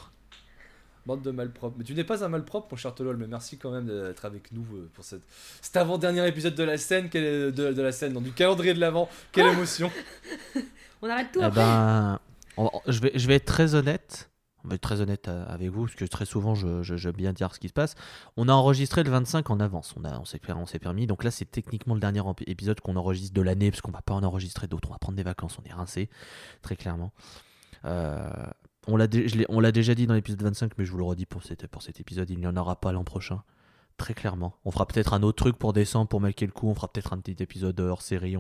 Bande 1.07 1.23
de 1.23 1.31
malpropres. 1.33 1.77
Mais 1.79 1.85
tu 1.85 1.95
n'es 1.95 2.05
pas 2.05 2.25
un 2.25 2.29
malpropre, 2.29 2.69
mon 2.71 2.77
cher 2.77 2.95
Tolol, 2.95 3.17
mais 3.17 3.27
merci 3.27 3.59
quand 3.59 3.71
même 3.73 3.87
d'être 3.87 4.25
avec 4.25 4.53
nous 4.53 4.65
euh, 4.75 4.89
pour 4.95 5.05
cette... 5.05 5.23
cet 5.61 5.77
avant-dernier 5.77 6.27
épisode 6.29 6.55
de 6.55 6.63
la 6.63 6.79
scène, 6.79 7.09
de, 7.09 7.51
de 7.51 7.83
la 7.83 7.93
scène, 7.93 8.13
non, 8.13 8.21
du 8.21 8.33
calendrier 8.33 8.73
de 8.75 8.81
l'avant. 8.81 9.09
Quelle 9.33 9.47
émotion. 9.53 9.91
On 11.03 11.09
arrête 11.09 11.33
tout 11.33 11.41
Eh 11.41 11.45
après 11.45 11.61
ben, 11.61 12.21
on- 12.57 12.71
je, 12.87 13.01
vais, 13.01 13.11
je 13.17 13.27
vais 13.27 13.35
être 13.35 13.45
très 13.47 13.75
honnête. 13.75 14.29
On 14.65 14.69
va 14.69 14.77
être 14.77 14.81
très 14.83 15.01
honnête 15.01 15.27
euh, 15.27 15.45
avec 15.49 15.71
vous, 15.71 15.87
parce 15.87 15.97
que 15.97 16.05
très 16.05 16.25
souvent, 16.25 16.55
je, 16.55 16.85
je- 16.85 16.95
j'aime 16.97 17.15
bien 17.17 17.33
dire 17.33 17.53
ce 17.53 17.59
qui 17.59 17.67
se 17.67 17.73
passe. 17.73 17.97
On 18.37 18.49
a 18.49 18.53
enregistré 18.53 19.03
le 19.03 19.11
25 19.11 19.51
en 19.51 19.59
avance. 19.59 19.93
On, 19.99 20.05
a, 20.05 20.17
on, 20.21 20.25
s'est, 20.25 20.41
on 20.55 20.67
s'est 20.67 20.79
permis. 20.79 21.09
Donc 21.09 21.25
là, 21.25 21.33
c'est 21.33 21.47
techniquement 21.51 21.95
le 21.95 22.01
dernier 22.01 22.23
épisode 22.47 22.79
qu'on 22.81 22.95
enregistre 22.95 23.35
de 23.35 23.43
l'année, 23.43 23.73
parce 23.73 23.81
qu'on 23.81 23.91
va 23.91 24.03
pas 24.03 24.15
en 24.15 24.23
enregistrer 24.23 24.69
d'autres. 24.69 24.89
On 24.89 24.93
va 24.93 24.99
prendre 25.01 25.17
des 25.17 25.25
vacances. 25.25 25.59
On 25.61 25.69
est 25.69 25.73
rincé, 25.75 26.09
très 26.63 26.77
clairement. 26.77 27.13
Euh, 27.85 28.31
on, 28.89 28.97
l'a 28.97 29.07
déjà 29.07 29.95
dit 29.95 30.07
dans 30.07 30.15
l'épisode 30.15 30.43
25, 30.43 30.73
mais 30.77 30.85
je 30.85 30.91
vous 30.91 30.99
le 30.99 31.05
redis 31.05 31.27
pour, 31.27 31.43
cet- 31.43 31.65
épisode. 32.01 32.31
Il 32.31 32.39
n'y 32.39 32.47
en 32.47 32.57
aura 32.57 32.77
pas 32.81 32.93
l'an 32.93 33.05
prochain. 33.05 33.43
Très 33.97 34.15
clairement. 34.15 34.57
On 34.65 34.71
fera 34.71 34.87
peut-être 34.87 35.15
un 35.15 35.23
autre 35.23 35.37
truc 35.45 35.57
pour 35.57 35.73
décembre, 35.73 36.09
pour 36.09 36.21
marquer 36.21 36.47
le 36.47 36.53
coup. 36.53 36.69
On 36.69 36.75
fera 36.75 36.89
peut-être 36.89 37.13
un 37.13 37.19
petit 37.19 37.41
épisode 37.43 37.79
hors 37.79 38.03
série. 38.03 38.37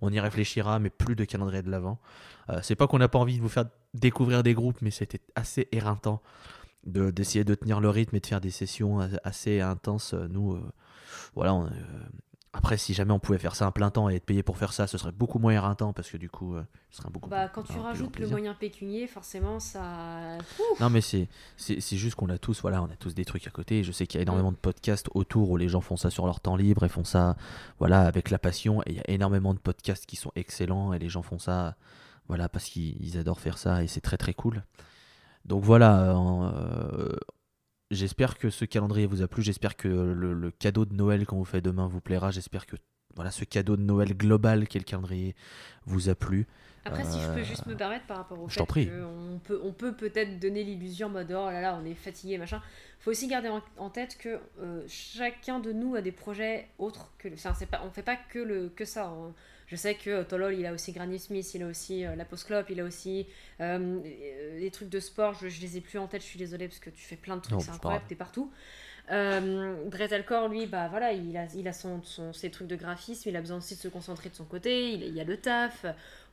On, 0.00 0.10
y 0.10 0.18
réfléchira, 0.18 0.78
mais 0.78 0.90
plus 0.90 1.14
de 1.14 1.24
calendrier 1.24 1.62
de 1.62 1.70
l'avant. 1.70 2.00
Euh, 2.50 2.58
c'est 2.62 2.74
pas 2.74 2.86
qu'on 2.88 2.98
n'a 2.98 3.08
pas 3.08 3.18
envie 3.18 3.36
de 3.36 3.42
vous 3.42 3.48
faire 3.48 3.66
découvrir 3.92 4.42
des 4.42 4.54
groupes, 4.54 4.82
mais 4.82 4.90
c'était 4.90 5.20
assez 5.36 5.68
éreintant 5.70 6.20
de, 6.84 7.10
d'essayer 7.10 7.44
de 7.44 7.54
tenir 7.54 7.80
le 7.80 7.90
rythme 7.90 8.16
et 8.16 8.20
de 8.20 8.26
faire 8.26 8.40
des 8.40 8.50
sessions 8.50 8.98
assez 9.22 9.60
intenses. 9.60 10.14
Nous, 10.14 10.54
euh, 10.54 10.72
voilà. 11.36 11.52
euh, 11.54 11.68
après, 12.56 12.76
si 12.78 12.94
jamais 12.94 13.12
on 13.12 13.18
pouvait 13.18 13.38
faire 13.38 13.54
ça 13.56 13.66
un 13.66 13.70
plein 13.72 13.90
temps 13.90 14.08
et 14.08 14.14
être 14.14 14.24
payé 14.24 14.42
pour 14.42 14.56
faire 14.56 14.72
ça, 14.72 14.86
ce 14.86 14.96
serait 14.96 15.12
beaucoup 15.12 15.38
moins 15.38 15.52
éreintant 15.52 15.92
parce 15.92 16.08
que 16.08 16.16
du 16.16 16.30
coup, 16.30 16.54
euh, 16.54 16.62
ce 16.90 16.98
serait 16.98 17.10
beaucoup 17.10 17.28
Bah, 17.28 17.48
plus- 17.48 17.54
quand 17.54 17.62
tu 17.64 17.78
rajoutes 17.78 18.18
le 18.18 18.28
moyen 18.28 18.54
pécunier, 18.54 19.06
forcément, 19.06 19.58
ça. 19.60 20.38
Non 20.80 20.88
mais 20.88 21.00
c'est 21.00 21.28
juste 21.96 22.14
qu'on 22.14 22.28
a 22.30 22.38
tous 22.38 22.60
voilà 22.62 22.80
on 22.82 22.86
a 22.86 22.96
tous 22.96 23.12
des 23.14 23.24
trucs 23.24 23.46
à 23.46 23.50
côté. 23.50 23.82
Je 23.84 23.92
sais 23.92 24.06
qu'il 24.06 24.18
y 24.18 24.20
a 24.20 24.22
énormément 24.22 24.52
de 24.52 24.56
podcasts 24.56 25.08
autour 25.14 25.50
où 25.50 25.56
les 25.56 25.68
gens 25.68 25.80
font 25.80 25.96
ça 25.96 26.10
sur 26.10 26.26
leur 26.26 26.40
temps 26.40 26.56
libre 26.56 26.84
et 26.84 26.88
font 26.88 27.04
ça 27.04 27.36
voilà 27.78 28.02
avec 28.06 28.30
la 28.30 28.38
passion. 28.38 28.80
Et 28.82 28.90
il 28.92 28.96
y 28.96 29.00
a 29.00 29.10
énormément 29.10 29.52
de 29.52 29.58
podcasts 29.58 30.06
qui 30.06 30.16
sont 30.16 30.30
excellents 30.36 30.92
et 30.92 30.98
les 30.98 31.08
gens 31.08 31.22
font 31.22 31.38
ça 31.38 31.74
voilà 32.28 32.48
parce 32.48 32.66
qu'ils 32.66 32.96
ils 33.04 33.18
adorent 33.18 33.40
faire 33.40 33.58
ça 33.58 33.82
et 33.82 33.86
c'est 33.88 34.00
très 34.00 34.16
très 34.16 34.32
cool. 34.32 34.62
Donc 35.44 35.62
voilà. 35.64 36.14
euh, 36.16 37.12
J'espère 37.94 38.36
que 38.36 38.50
ce 38.50 38.64
calendrier 38.64 39.06
vous 39.06 39.22
a 39.22 39.28
plu. 39.28 39.42
J'espère 39.42 39.76
que 39.76 39.88
le, 39.88 40.50
cadeau 40.50 40.84
de 40.84 40.94
Noël 40.94 41.26
qu'on 41.26 41.36
vous 41.36 41.44
fait 41.44 41.60
demain 41.60 41.86
vous 41.86 42.00
plaira. 42.00 42.30
J'espère 42.30 42.66
que 42.66 42.76
voilà, 43.14 43.30
ce 43.30 43.44
cadeau 43.44 43.76
de 43.76 43.82
Noël 43.82 44.16
global 44.16 44.66
qu'est 44.66 44.80
le 44.80 44.84
calendrier 44.84 45.34
vous 45.86 46.08
a 46.08 46.14
plu. 46.14 46.46
Après, 46.84 47.04
si 47.04 47.20
je 47.20 47.28
peux 47.28 47.42
juste 47.42 47.66
me 47.66 47.74
permettre 47.74 48.06
par 48.06 48.18
rapport 48.18 48.40
au 48.40 48.48
Je 48.48 48.54
fait 48.54 48.86
qu'on 48.90 49.38
peut, 49.42 49.60
on 49.64 49.72
peut 49.72 49.94
peut-être 49.94 50.38
donner 50.38 50.64
l'illusion 50.64 51.06
en 51.06 51.10
mode 51.10 51.30
oh 51.30 51.50
là 51.50 51.60
là, 51.60 51.78
on 51.80 51.84
est 51.86 51.94
fatigué, 51.94 52.36
machin. 52.38 52.60
faut 53.00 53.10
aussi 53.10 53.26
garder 53.26 53.48
en, 53.48 53.62
en 53.78 53.90
tête 53.90 54.16
que 54.18 54.38
euh, 54.60 54.82
chacun 54.88 55.60
de 55.60 55.72
nous 55.72 55.94
a 55.96 56.02
des 56.02 56.12
projets 56.12 56.68
autres 56.78 57.12
que 57.18 57.28
le. 57.28 57.34
Enfin, 57.34 57.54
c'est 57.58 57.66
pas, 57.66 57.82
on 57.86 57.90
fait 57.90 58.02
pas 58.02 58.16
que, 58.16 58.38
le, 58.38 58.68
que 58.68 58.84
ça. 58.84 59.06
hein. 59.06 59.32
Je 59.66 59.76
sais 59.76 59.94
que 59.94 60.10
euh, 60.10 60.24
Tolol, 60.24 60.54
il 60.54 60.66
a 60.66 60.74
aussi 60.74 60.92
Granny 60.92 61.18
Smith, 61.18 61.54
il 61.54 61.62
a 61.62 61.66
aussi 61.66 62.04
euh, 62.04 62.14
la 62.16 62.26
Post 62.26 62.46
Club, 62.48 62.66
il 62.68 62.80
a 62.80 62.84
aussi 62.84 63.26
euh, 63.62 63.98
euh, 64.04 64.60
des 64.60 64.70
trucs 64.70 64.90
de 64.90 65.00
sport. 65.00 65.32
Je, 65.40 65.48
je 65.48 65.60
les 65.62 65.78
ai 65.78 65.80
plus 65.80 65.98
en 65.98 66.06
tête, 66.06 66.20
je 66.20 66.26
suis 66.26 66.38
désolée 66.38 66.68
parce 66.68 66.80
que 66.80 66.90
tu 66.90 67.02
fais 67.02 67.16
plein 67.16 67.36
de 67.36 67.40
trucs, 67.40 67.54
c'est 67.62 67.70
incroyable, 67.76 68.04
t'es 68.08 68.14
partout. 68.14 68.52
Euh, 69.10 69.76
lui, 70.48 70.66
bah 70.66 70.88
voilà, 70.88 71.12
il 71.12 71.36
a, 71.36 71.46
il 71.54 71.68
a 71.68 71.72
son, 71.72 72.02
son- 72.02 72.32
ses 72.32 72.50
trucs 72.50 72.68
de 72.68 72.76
graphisme, 72.76 73.28
il 73.28 73.36
a 73.36 73.40
besoin 73.40 73.58
aussi 73.58 73.74
de 73.74 73.80
se 73.80 73.88
concentrer 73.88 74.30
de 74.30 74.34
son 74.34 74.44
côté, 74.44 74.92
il, 74.92 75.02
il 75.02 75.14
y 75.14 75.20
a 75.20 75.24
le 75.24 75.36
taf. 75.36 75.84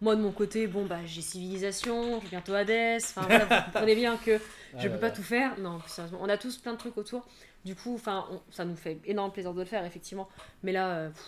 Moi, 0.02 0.16
de 0.16 0.22
mon 0.22 0.32
côté, 0.32 0.68
bon, 0.68 0.86
bah 0.86 1.00
j'ai 1.06 1.22
Civilisation, 1.22 2.20
j'ai 2.22 2.30
bientôt 2.30 2.54
Hades, 2.54 2.98
enfin 3.02 3.28
voilà, 3.28 3.46
vous 3.46 3.60
comprenez 3.60 3.96
bien 3.96 4.18
que 4.18 4.40
je 4.78 4.88
Ah 4.88 4.90
peux 4.90 5.00
pas 5.00 5.12
tout 5.12 5.24
faire. 5.24 5.60
Non, 5.60 5.80
sérieusement, 5.88 6.20
on 6.22 6.30
a 6.30 6.38
tous 6.38 6.58
plein 6.58 6.74
de 6.74 6.78
trucs 6.78 6.98
autour. 6.98 7.28
Du 7.66 7.76
coup, 7.76 7.94
enfin, 7.96 8.26
ça 8.52 8.66
nous 8.66 8.76
fait 8.76 9.00
énorme 9.06 9.32
plaisir 9.32 9.54
de 9.54 9.60
le 9.60 9.66
faire, 9.66 9.86
effectivement. 9.86 10.28
Mais 10.64 10.72
là, 10.72 10.88
euh, 10.96 11.10
pff, 11.10 11.22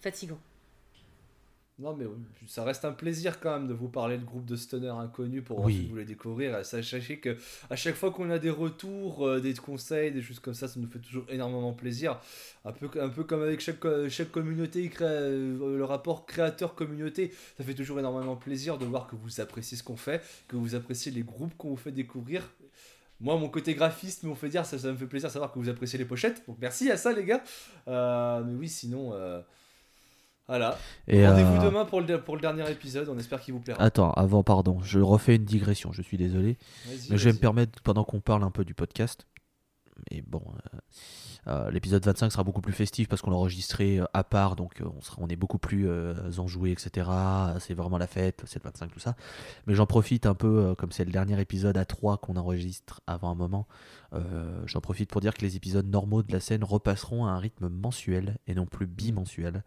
fatigant. 0.00 0.38
Non, 1.78 1.94
mais 1.94 2.06
ça 2.48 2.64
reste 2.64 2.86
un 2.86 2.92
plaisir 2.92 3.38
quand 3.38 3.52
même 3.52 3.68
de 3.68 3.74
vous 3.74 3.90
parler 3.90 4.16
de 4.16 4.24
groupe 4.24 4.46
de 4.46 4.56
stunner 4.56 4.88
inconnus 4.88 5.44
pour 5.44 5.62
Oui. 5.62 5.86
vous 5.90 5.96
les 5.96 6.06
découvrir. 6.06 6.58
Et 6.58 6.64
sachez 6.64 7.18
que 7.18 7.36
à 7.68 7.76
chaque 7.76 7.96
fois 7.96 8.10
qu'on 8.10 8.30
a 8.30 8.38
des 8.38 8.48
retours, 8.48 9.26
euh, 9.26 9.40
des 9.40 9.52
conseils, 9.52 10.10
des 10.10 10.22
choses 10.22 10.40
comme 10.40 10.54
ça, 10.54 10.68
ça 10.68 10.80
nous 10.80 10.88
fait 10.88 11.00
toujours 11.00 11.26
énormément 11.28 11.74
plaisir. 11.74 12.18
Un 12.64 12.72
peu, 12.72 12.88
un 12.98 13.10
peu 13.10 13.24
comme 13.24 13.42
avec 13.42 13.60
chaque, 13.60 13.84
euh, 13.84 14.08
chaque 14.08 14.32
communauté, 14.32 14.90
euh, 15.02 15.76
le 15.76 15.84
rapport 15.84 16.24
créateur-communauté, 16.24 17.34
ça 17.58 17.64
fait 17.64 17.74
toujours 17.74 17.98
énormément 17.98 18.36
plaisir 18.36 18.78
de 18.78 18.86
voir 18.86 19.06
que 19.06 19.14
vous 19.14 19.42
appréciez 19.42 19.76
ce 19.76 19.82
qu'on 19.82 19.96
fait, 19.98 20.22
que 20.48 20.56
vous 20.56 20.74
appréciez 20.74 21.12
les 21.12 21.22
groupes 21.24 21.54
qu'on 21.58 21.68
vous 21.68 21.76
fait 21.76 21.92
découvrir. 21.92 22.48
Moi, 23.20 23.36
mon 23.38 23.50
côté 23.50 23.74
graphiste 23.74 24.22
me 24.22 24.34
fait 24.34 24.48
dire, 24.48 24.64
ça, 24.64 24.78
ça 24.78 24.90
me 24.92 24.96
fait 24.96 25.06
plaisir 25.06 25.28
de 25.28 25.32
savoir 25.34 25.52
que 25.52 25.58
vous 25.58 25.68
appréciez 25.68 25.98
les 25.98 26.04
pochettes. 26.06 26.42
Donc 26.46 26.56
merci 26.58 26.90
à 26.90 26.96
ça, 26.96 27.12
les 27.12 27.24
gars. 27.24 27.42
Euh, 27.88 28.42
mais 28.44 28.54
oui, 28.54 28.68
sinon, 28.68 29.12
euh, 29.12 29.40
voilà. 30.48 30.78
Rendez-vous 31.08 31.56
euh, 31.56 31.64
demain 31.64 31.84
pour 31.84 32.00
le, 32.00 32.20
pour 32.20 32.36
le 32.36 32.40
dernier 32.40 32.70
épisode, 32.70 33.08
on 33.08 33.18
espère 33.18 33.40
qu'il 33.40 33.54
vous 33.54 33.60
plaira. 33.60 33.82
Attends, 33.82 34.12
avant, 34.12 34.42
pardon, 34.42 34.80
je 34.82 35.00
refais 35.00 35.36
une 35.36 35.44
digression, 35.44 35.92
je 35.92 36.02
suis 36.02 36.16
désolé. 36.16 36.56
Mais 37.10 37.18
je 37.18 37.24
vais 37.24 37.32
me 37.32 37.38
permettre, 37.38 37.80
pendant 37.82 38.04
qu'on 38.04 38.20
parle 38.20 38.44
un 38.44 38.50
peu 38.50 38.64
du 38.64 38.74
podcast, 38.74 39.26
mais 40.10 40.22
bon, 40.26 40.42
euh, 41.48 41.70
l'épisode 41.70 42.04
25 42.04 42.32
sera 42.32 42.42
beaucoup 42.42 42.60
plus 42.60 42.72
festif 42.72 43.08
parce 43.08 43.22
qu'on 43.22 43.30
l'a 43.30 43.36
enregistré 43.36 43.98
euh, 43.98 44.04
à 44.12 44.24
part, 44.24 44.56
donc 44.56 44.80
euh, 44.80 44.88
on, 45.18 45.28
est 45.28 45.36
beaucoup 45.36 45.58
plus 45.58 45.88
enjoué, 46.38 46.72
etc. 46.72 47.08
C'est 47.60 47.74
vraiment 47.74 47.98
la 47.98 48.06
fête, 48.06 48.42
c'est 48.46 48.62
le 48.62 48.68
25, 48.68 48.90
tout 48.92 48.98
ça. 48.98 49.14
Mais 49.66 49.74
j'en 49.74 49.86
profite 49.86 50.26
un 50.26 50.34
peu, 50.34 50.74
comme 50.76 50.92
c'est 50.92 51.04
le 51.04 51.12
dernier 51.12 51.40
épisode 51.40 51.76
à 51.76 51.84
3 51.84 52.18
qu'on 52.18 52.36
enregistre 52.36 53.00
avant 53.06 53.30
un 53.30 53.34
moment, 53.34 53.66
j'en 54.64 54.80
profite 54.80 55.10
pour 55.10 55.20
dire 55.20 55.34
que 55.34 55.42
les 55.42 55.56
épisodes 55.56 55.86
normaux 55.86 56.22
de 56.22 56.32
la 56.32 56.40
scène 56.40 56.64
repasseront 56.64 57.26
à 57.26 57.30
un 57.30 57.38
rythme 57.38 57.68
mensuel 57.68 58.38
et 58.46 58.54
non 58.54 58.66
plus 58.66 58.86
bimensuel. 58.86 59.62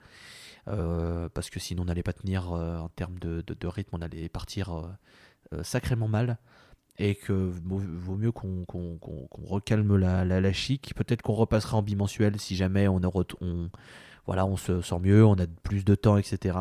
Parce 0.66 1.50
que 1.50 1.60
sinon 1.60 1.84
on 1.84 1.86
n'allait 1.86 2.04
pas 2.04 2.14
tenir 2.14 2.52
en 2.52 2.90
termes 2.90 3.20
de, 3.20 3.68
rythme, 3.68 3.98
on 3.98 4.02
allait 4.02 4.30
partir 4.30 4.90
sacrément 5.64 6.08
mal 6.08 6.38
et 7.00 7.16
que 7.16 7.34
vaut, 7.34 8.18
mieux 8.18 8.32
qu'on 8.32 8.66
recalme 9.46 9.96
la, 9.96 10.26
la, 10.26 10.42
la 10.42 10.54
chic. 10.54 10.94
Peut-être 10.96 11.22
qu'on 11.22 11.34
repassera 11.34 11.78
en 11.78 11.82
bimensuel 11.82 12.40
si 12.40 12.56
jamais 12.56 12.88
on, 12.90 12.98
a 12.98 13.10
on, 13.42 13.70
voilà, 14.26 14.46
on 14.46 14.58
se 14.58 14.82
sent 14.82 15.00
mieux, 15.00 15.26
on 15.26 15.36
a 15.36 15.48
plus 15.64 15.86
de 15.86 15.96
temps, 15.96 16.18
etc. 16.18 16.58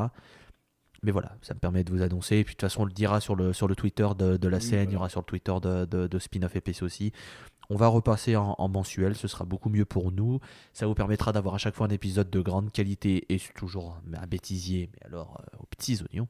Mais 1.02 1.10
voilà, 1.10 1.36
ça 1.42 1.54
me 1.54 1.58
permet 1.58 1.82
de 1.82 1.90
vous 1.92 2.02
annoncer. 2.02 2.36
Et 2.36 2.44
puis 2.44 2.54
de 2.54 2.56
toute 2.56 2.68
façon, 2.68 2.82
on 2.82 2.84
le 2.84 2.92
dira 2.92 3.20
sur 3.20 3.34
le, 3.34 3.52
sur 3.52 3.66
le 3.66 3.74
Twitter 3.74 4.06
de, 4.16 4.36
de 4.36 4.48
la 4.48 4.58
Oui, 4.58 4.62
scène, 4.62 4.90
il 4.90 4.94
y 4.94 4.96
aura 4.96 5.08
sur 5.08 5.20
le 5.20 5.26
Twitter 5.26 5.54
de, 5.60 5.84
de, 5.84 6.06
de 6.06 6.18
Spin-off 6.18 6.54
EPC 6.54 6.82
aussi. 6.84 7.12
On 7.68 7.76
va 7.76 7.88
repasser 7.88 8.36
en, 8.36 8.54
en 8.56 8.68
mensuel, 8.68 9.14
ce 9.16 9.28
sera 9.28 9.44
beaucoup 9.44 9.68
mieux 9.68 9.84
pour 9.84 10.12
nous. 10.12 10.38
Ça 10.72 10.86
vous 10.86 10.94
permettra 10.94 11.32
d'avoir 11.32 11.56
à 11.56 11.58
chaque 11.58 11.74
fois 11.74 11.86
un 11.86 11.90
épisode 11.90 12.30
de 12.30 12.40
grande 12.40 12.72
qualité 12.72 13.26
et 13.28 13.38
toujours 13.54 14.00
un 14.14 14.26
bêtisier, 14.26 14.88
mais 14.94 15.06
alors 15.06 15.40
euh, 15.40 15.58
aux 15.58 15.66
petits 15.66 16.00
oignons. 16.02 16.28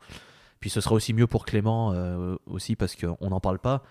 Puis 0.61 0.71
ce 0.71 0.81
sera 0.81 0.95
aussi 0.95 1.13
mieux 1.13 1.27
pour 1.27 1.45
Clément 1.47 1.93
euh, 1.93 2.37
aussi 2.47 2.75
parce 2.77 2.97
qu'on 2.97 3.29
n'en 3.29 3.41
parle 3.41 3.59
pas. 3.59 3.83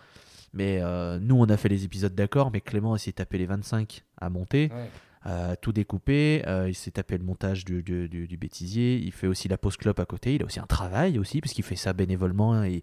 Mais 0.53 0.79
euh, 0.81 1.19
nous, 1.19 1.35
on 1.35 1.45
a 1.45 1.57
fait 1.57 1.69
les 1.69 1.83
épisodes 1.83 2.15
d'accord, 2.15 2.51
mais 2.51 2.61
Clément 2.61 2.97
s'est 2.97 3.11
tapé 3.11 3.37
les 3.37 3.45
25 3.45 4.03
à 4.19 4.29
monter, 4.29 4.69
Ouais. 4.73 4.89
euh, 5.27 5.55
tout 5.61 5.71
découpé. 5.73 6.41
euh, 6.47 6.69
il 6.69 6.73
s'est 6.75 6.91
tapé 6.91 7.17
le 7.17 7.23
montage 7.25 7.65
du, 7.65 7.83
du, 7.83 8.07
du- 8.09 8.27
du 8.27 8.37
bêtisier. 8.37 8.97
Il 8.97 9.11
fait 9.11 9.27
aussi 9.27 9.47
la 9.49 9.57
pause 9.57 9.75
club 9.77 9.99
à 9.99 10.05
côté. 10.05 10.35
Il 10.35 10.41
a 10.41 10.45
aussi 10.45 10.59
un 10.59 10.65
travail 10.65 11.19
aussi, 11.19 11.41
parce 11.41 11.53
qu'il 11.53 11.63
fait 11.65 11.75
ça 11.75 11.93
bénévolement. 11.93 12.63
Et, 12.63 12.81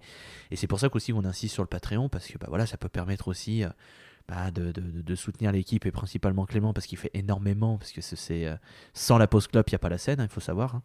et 0.51 0.57
c'est 0.57 0.67
pour 0.67 0.79
ça 0.79 0.89
qu'aussi 0.91 1.13
on 1.13 1.25
insiste 1.25 1.55
sur 1.55 1.63
le 1.63 1.69
Patreon, 1.69 2.09
parce 2.09 2.27
que 2.29 2.37
bah, 2.39 2.47
voilà, 2.49 2.67
ça 2.67 2.77
peut 2.77 2.91
permettre 2.91 3.29
aussi 3.29 3.65
euh, 3.65 3.71
bah, 4.29 4.51
de, 4.51 4.71
de- 4.73 5.15
soutenir 5.15 5.51
l'équipe 5.51 5.85
et 5.87 5.91
principalement 5.91 6.45
Clément, 6.47 6.73
parce 6.75 6.87
qu'il 6.87 6.99
fait 6.99 7.11
énormément. 7.15 7.79
Parce 7.79 7.93
que 7.93 8.03
c'est- 8.03 8.47
sans 8.93 9.17
la 9.19 9.27
pause 9.27 9.47
club, 9.49 9.65
il 9.69 9.73
n'y 9.73 9.77
a 9.77 9.79
pas 9.81 9.89
la 9.89 9.99
scène, 9.99 10.21
hein, 10.21 10.25
il 10.25 10.33
faut 10.33 10.41
savoir. 10.41 10.75
hein. 10.77 10.83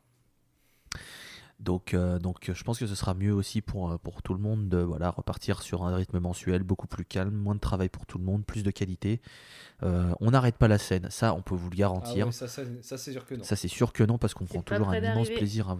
Donc, 1.59 1.93
euh, 1.93 2.19
donc 2.19 2.51
je 2.53 2.63
pense 2.63 2.79
que 2.79 2.87
ce 2.87 2.95
sera 2.95 3.13
mieux 3.13 3.33
aussi 3.33 3.61
pour, 3.61 3.91
euh, 3.91 3.97
pour 3.97 4.21
tout 4.21 4.33
le 4.33 4.39
monde 4.39 4.69
de 4.69 4.77
voilà, 4.77 5.09
repartir 5.09 5.61
sur 5.61 5.83
un 5.83 5.93
rythme 5.93 6.19
mensuel 6.19 6.63
beaucoup 6.63 6.87
plus 6.87 7.03
calme, 7.03 7.35
moins 7.35 7.53
de 7.55 7.59
travail 7.59 7.89
pour 7.89 8.05
tout 8.05 8.17
le 8.17 8.23
monde, 8.23 8.45
plus 8.45 8.63
de 8.63 8.71
qualité. 8.71 9.21
Euh, 9.83 10.13
on 10.21 10.31
n'arrête 10.31 10.55
pas 10.57 10.69
la 10.69 10.77
scène, 10.77 11.07
ça 11.09 11.33
on 11.33 11.41
peut 11.41 11.55
vous 11.55 11.69
le 11.69 11.75
Ah 11.75 11.79
garantir. 11.79 12.27
ouais, 12.27 12.31
ça, 12.31 12.47
ça, 12.47 12.61
ça, 12.81 12.97
c'est 12.97 13.11
sûr 13.11 13.25
que 13.25 13.35
non. 13.35 13.43
Ça 13.43 13.57
c'est 13.57 13.67
sûr 13.67 13.91
que 13.91 14.03
non 14.05 14.17
parce 14.17 14.33
qu'on 14.33 14.45
prend 14.45 14.61
toujours 14.61 14.87
un 14.89 14.93
immense 15.13 15.27
plaisir 15.37 15.69
à 15.69 15.77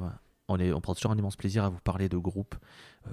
on, 0.49 0.59
est, 0.59 0.73
on 0.73 0.81
prend 0.81 0.95
toujours 0.95 1.11
un 1.11 1.17
immense 1.17 1.37
plaisir 1.37 1.63
à 1.63 1.69
vous 1.69 1.79
parler 1.79 2.09
de 2.09 2.17
groupes 2.17 2.55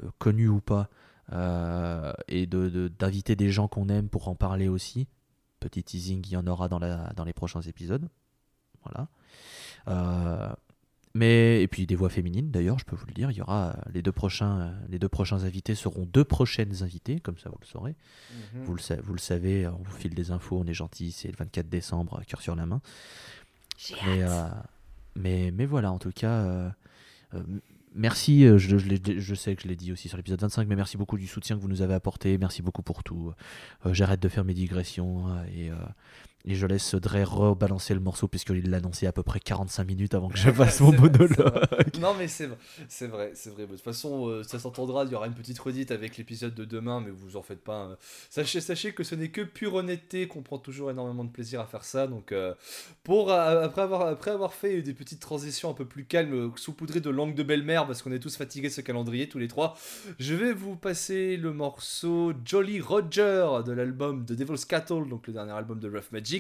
euh, 0.02 0.08
connus 0.18 0.48
ou 0.48 0.60
pas 0.60 0.88
euh, 1.32 2.12
et 2.26 2.46
de 2.46 2.68
de- 2.68 2.88
d'inviter 2.88 3.36
des 3.36 3.50
gens 3.50 3.68
qu'on 3.68 3.88
aime 3.88 4.08
pour 4.08 4.26
en 4.28 4.34
parler 4.34 4.68
aussi. 4.68 5.06
Petit 5.60 5.84
teasing, 5.84 6.22
il 6.26 6.32
y 6.32 6.36
en 6.36 6.46
aura 6.46 6.68
dans, 6.68 6.78
la, 6.78 7.12
dans 7.14 7.24
les 7.24 7.32
prochains 7.32 7.60
épisodes. 7.62 8.08
Voilà. 8.84 9.08
Mais 11.16 11.62
et 11.62 11.68
puis 11.68 11.86
des 11.86 11.94
voix 11.94 12.10
féminines 12.10 12.50
d'ailleurs, 12.50 12.78
je 12.78 12.84
peux 12.84 12.96
vous 12.96 13.06
le 13.06 13.14
dire, 13.14 13.30
il 13.30 13.36
y 13.38 13.40
aura 13.40 13.70
euh, 13.70 13.72
les 13.94 14.02
deux 14.02 14.12
prochains 14.12 14.60
euh, 14.60 14.70
les 14.90 14.98
deux 14.98 15.08
prochains 15.08 15.44
invités 15.44 15.74
seront 15.74 16.04
deux 16.04 16.24
prochaines 16.24 16.82
invitées, 16.82 17.20
comme 17.20 17.38
ça 17.38 17.48
vous 17.48 17.58
le 17.60 17.66
saurez. 17.66 17.94
Mhm. 18.54 18.62
Vous 18.64 18.74
le, 18.74 18.80
sa- 18.80 19.00
vous 19.00 19.12
le 19.14 19.18
savez, 19.18 19.66
on 19.66 19.82
vous 19.82 19.96
file 19.96 20.14
des 20.14 20.30
infos, 20.30 20.58
on 20.58 20.66
est 20.66 20.74
gentil, 20.74 21.12
c'est 21.12 21.28
le 21.28 21.36
24 21.38 21.68
décembre, 21.68 22.20
cœur 22.26 22.40
sur 22.42 22.54
la 22.54 22.66
main. 22.66 22.80
Mais, 24.06 24.22
euh, 24.22 24.44
mais, 25.14 25.50
mais 25.52 25.66
voilà, 25.66 25.90
en 25.92 25.98
tout 25.98 26.12
cas, 26.12 26.32
euh, 26.44 26.70
euh, 27.34 27.42
merci. 27.94 28.46
Je, 28.58 28.76
je, 28.78 29.34
sais 29.34 29.54
que 29.56 29.62
je 29.62 29.68
l'ai 29.68 29.76
dit 29.76 29.92
aussi 29.92 30.08
sur 30.08 30.16
l'épisode 30.16 30.40
25, 30.40 30.66
mais 30.68 30.76
merci 30.76 30.96
beaucoup 30.96 31.16
du 31.18 31.26
soutien 31.26 31.56
que 31.56 31.62
vous 31.62 31.68
nous 31.68 31.82
avez 31.82 31.94
apporté. 31.94 32.36
Merci 32.38 32.62
beaucoup 32.62 32.82
pour 32.82 33.02
tout. 33.04 33.32
J'arrête 33.86 34.20
de 34.20 34.28
faire 34.28 34.44
mes 34.44 34.54
digressions 34.54 35.28
euh, 35.28 35.44
et, 35.54 35.70
et 36.46 36.54
je 36.54 36.66
laisse 36.66 36.94
Dre 36.94 37.22
rebalancer 37.24 37.94
le 37.94 38.00
morceau 38.00 38.28
puisqu'il 38.28 38.70
l'a 38.70 38.76
annoncé 38.78 39.06
à 39.06 39.12
peu 39.12 39.22
près 39.22 39.40
45 39.40 39.84
minutes 39.84 40.14
avant 40.14 40.28
que 40.28 40.38
je 40.38 40.50
fasse 40.52 40.80
mon 40.80 40.92
monologue. 40.92 41.96
Non, 42.00 42.14
mais 42.16 42.28
c'est 42.28 42.46
vrai, 42.46 42.58
c'est 42.88 43.06
vrai, 43.08 43.32
c'est 43.34 43.50
vrai. 43.50 43.66
De 43.66 43.72
toute 43.72 43.80
façon, 43.80 44.28
euh, 44.28 44.42
ça 44.42 44.58
s'entendra. 44.58 45.04
Il 45.04 45.12
y 45.12 45.14
aura 45.14 45.26
une 45.26 45.34
petite 45.34 45.58
redite 45.58 45.90
avec 45.90 46.16
l'épisode 46.16 46.54
de 46.54 46.64
demain, 46.64 47.00
mais 47.00 47.10
vous 47.10 47.36
en 47.36 47.42
faites 47.42 47.62
pas. 47.62 47.76
hein. 47.76 47.96
Sachez, 48.30 48.60
sachez 48.60 48.92
que 48.92 49.02
ce 49.04 49.14
n'est 49.14 49.30
que 49.30 49.40
pure 49.40 49.74
honnêteté, 49.74 50.28
qu'on 50.28 50.42
prend 50.42 50.58
toujours 50.58 50.90
énormément 50.90 51.24
de 51.24 51.30
plaisir 51.30 51.60
à 51.60 51.66
faire 51.66 51.84
ça. 51.84 52.06
Donc, 52.06 52.32
euh, 52.32 52.54
pour 53.02 53.32
euh, 53.32 53.64
après 53.64 53.82
avoir 53.82 54.02
après 54.06 54.30
avoir 54.30 54.52
fait 54.52 54.82
des 54.82 54.94
petites 54.94 55.20
transitions 55.20 55.70
un 55.70 55.74
peu 55.74 55.84
plus 55.84 56.04
calmes, 56.04 56.52
saupoudrées 56.56 57.00
de 57.00 57.10
langue 57.10 57.34
de 57.34 57.42
belle-mère, 57.42 57.86
parce 57.86 58.02
qu'on 58.02 58.12
est 58.12 58.18
tous 58.18 58.36
fatigués 58.36 58.68
de 58.68 58.72
ce 58.72 58.80
calendrier 58.80 59.28
tous 59.28 59.38
les 59.38 59.48
trois, 59.48 59.76
je 60.18 60.34
vais 60.34 60.52
vous 60.52 60.76
passer 60.76 61.36
le 61.36 61.52
morceau 61.52 62.32
Jolly 62.44 62.80
Roger 62.80 63.46
de 63.64 63.72
l'album 63.72 64.24
de 64.24 64.34
Devil's 64.34 64.64
Cattle, 64.64 65.08
donc 65.08 65.26
le 65.26 65.32
dernier 65.32 65.52
album 65.52 65.80
de 65.80 65.88
Rough 65.88 66.12
Magic. 66.12 66.35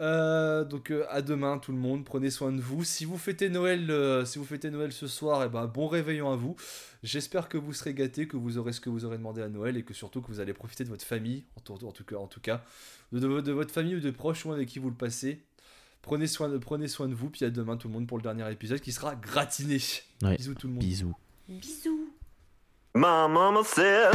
Euh, 0.00 0.64
donc 0.64 0.90
euh, 0.90 1.04
à 1.10 1.20
demain 1.20 1.58
tout 1.58 1.70
le 1.72 1.78
monde, 1.78 2.04
prenez 2.04 2.30
soin 2.30 2.52
de 2.52 2.60
vous. 2.60 2.84
Si 2.84 3.04
vous 3.04 3.18
fêtez 3.18 3.48
Noël, 3.50 3.90
euh, 3.90 4.24
si 4.24 4.38
vous 4.38 4.44
fêtez 4.46 4.70
Noël 4.70 4.92
ce 4.92 5.06
soir, 5.06 5.44
et 5.44 5.48
ben 5.48 5.66
bon 5.66 5.86
réveillon 5.88 6.30
à 6.32 6.36
vous. 6.36 6.56
J'espère 7.02 7.48
que 7.50 7.58
vous 7.58 7.74
serez 7.74 7.92
gâtés, 7.92 8.26
que 8.26 8.36
vous 8.38 8.56
aurez 8.56 8.72
ce 8.72 8.80
que 8.80 8.88
vous 8.88 9.04
aurez 9.04 9.18
demandé 9.18 9.42
à 9.42 9.48
Noël 9.50 9.76
et 9.76 9.82
que 9.82 9.92
surtout 9.92 10.22
que 10.22 10.28
vous 10.28 10.40
allez 10.40 10.54
profiter 10.54 10.84
de 10.84 10.88
votre 10.88 11.04
famille, 11.04 11.44
en 11.56 11.60
tout, 11.60 11.84
en 11.86 11.92
tout 11.92 12.04
cas, 12.04 12.16
en 12.16 12.26
tout 12.26 12.40
cas, 12.40 12.64
de, 13.12 13.18
de- 13.18 13.40
de 13.42 13.52
votre 13.52 13.72
famille 13.72 13.96
ou 13.96 14.00
de 14.00 14.10
proches 14.10 14.46
ou 14.46 14.52
avec 14.52 14.68
qui 14.70 14.78
vous 14.78 14.88
le 14.88 14.96
passez. 14.96 15.42
Prenez 16.00 16.26
soin 16.26 16.48
de, 16.48 16.56
prenez 16.58 16.88
soin 16.88 17.06
de 17.08 17.14
vous, 17.14 17.28
puis 17.28 17.44
à 17.44 17.50
demain 17.50 17.76
tout 17.76 17.88
le 17.88 17.94
monde 17.94 18.06
pour 18.06 18.16
le 18.16 18.22
dernier 18.22 18.50
épisode 18.50 18.80
qui 18.80 18.92
sera 18.92 19.14
gratiné. 19.16 19.78
Ouais. 20.22 20.36
Bisous 20.36 20.54
tout 20.54 20.66
le 20.66 20.72
monde. 20.74 20.82
Bisous. 20.82 21.14
Bisous. 21.48 22.08
My 22.94 23.26
mama 23.28 23.62
said, 23.64 24.12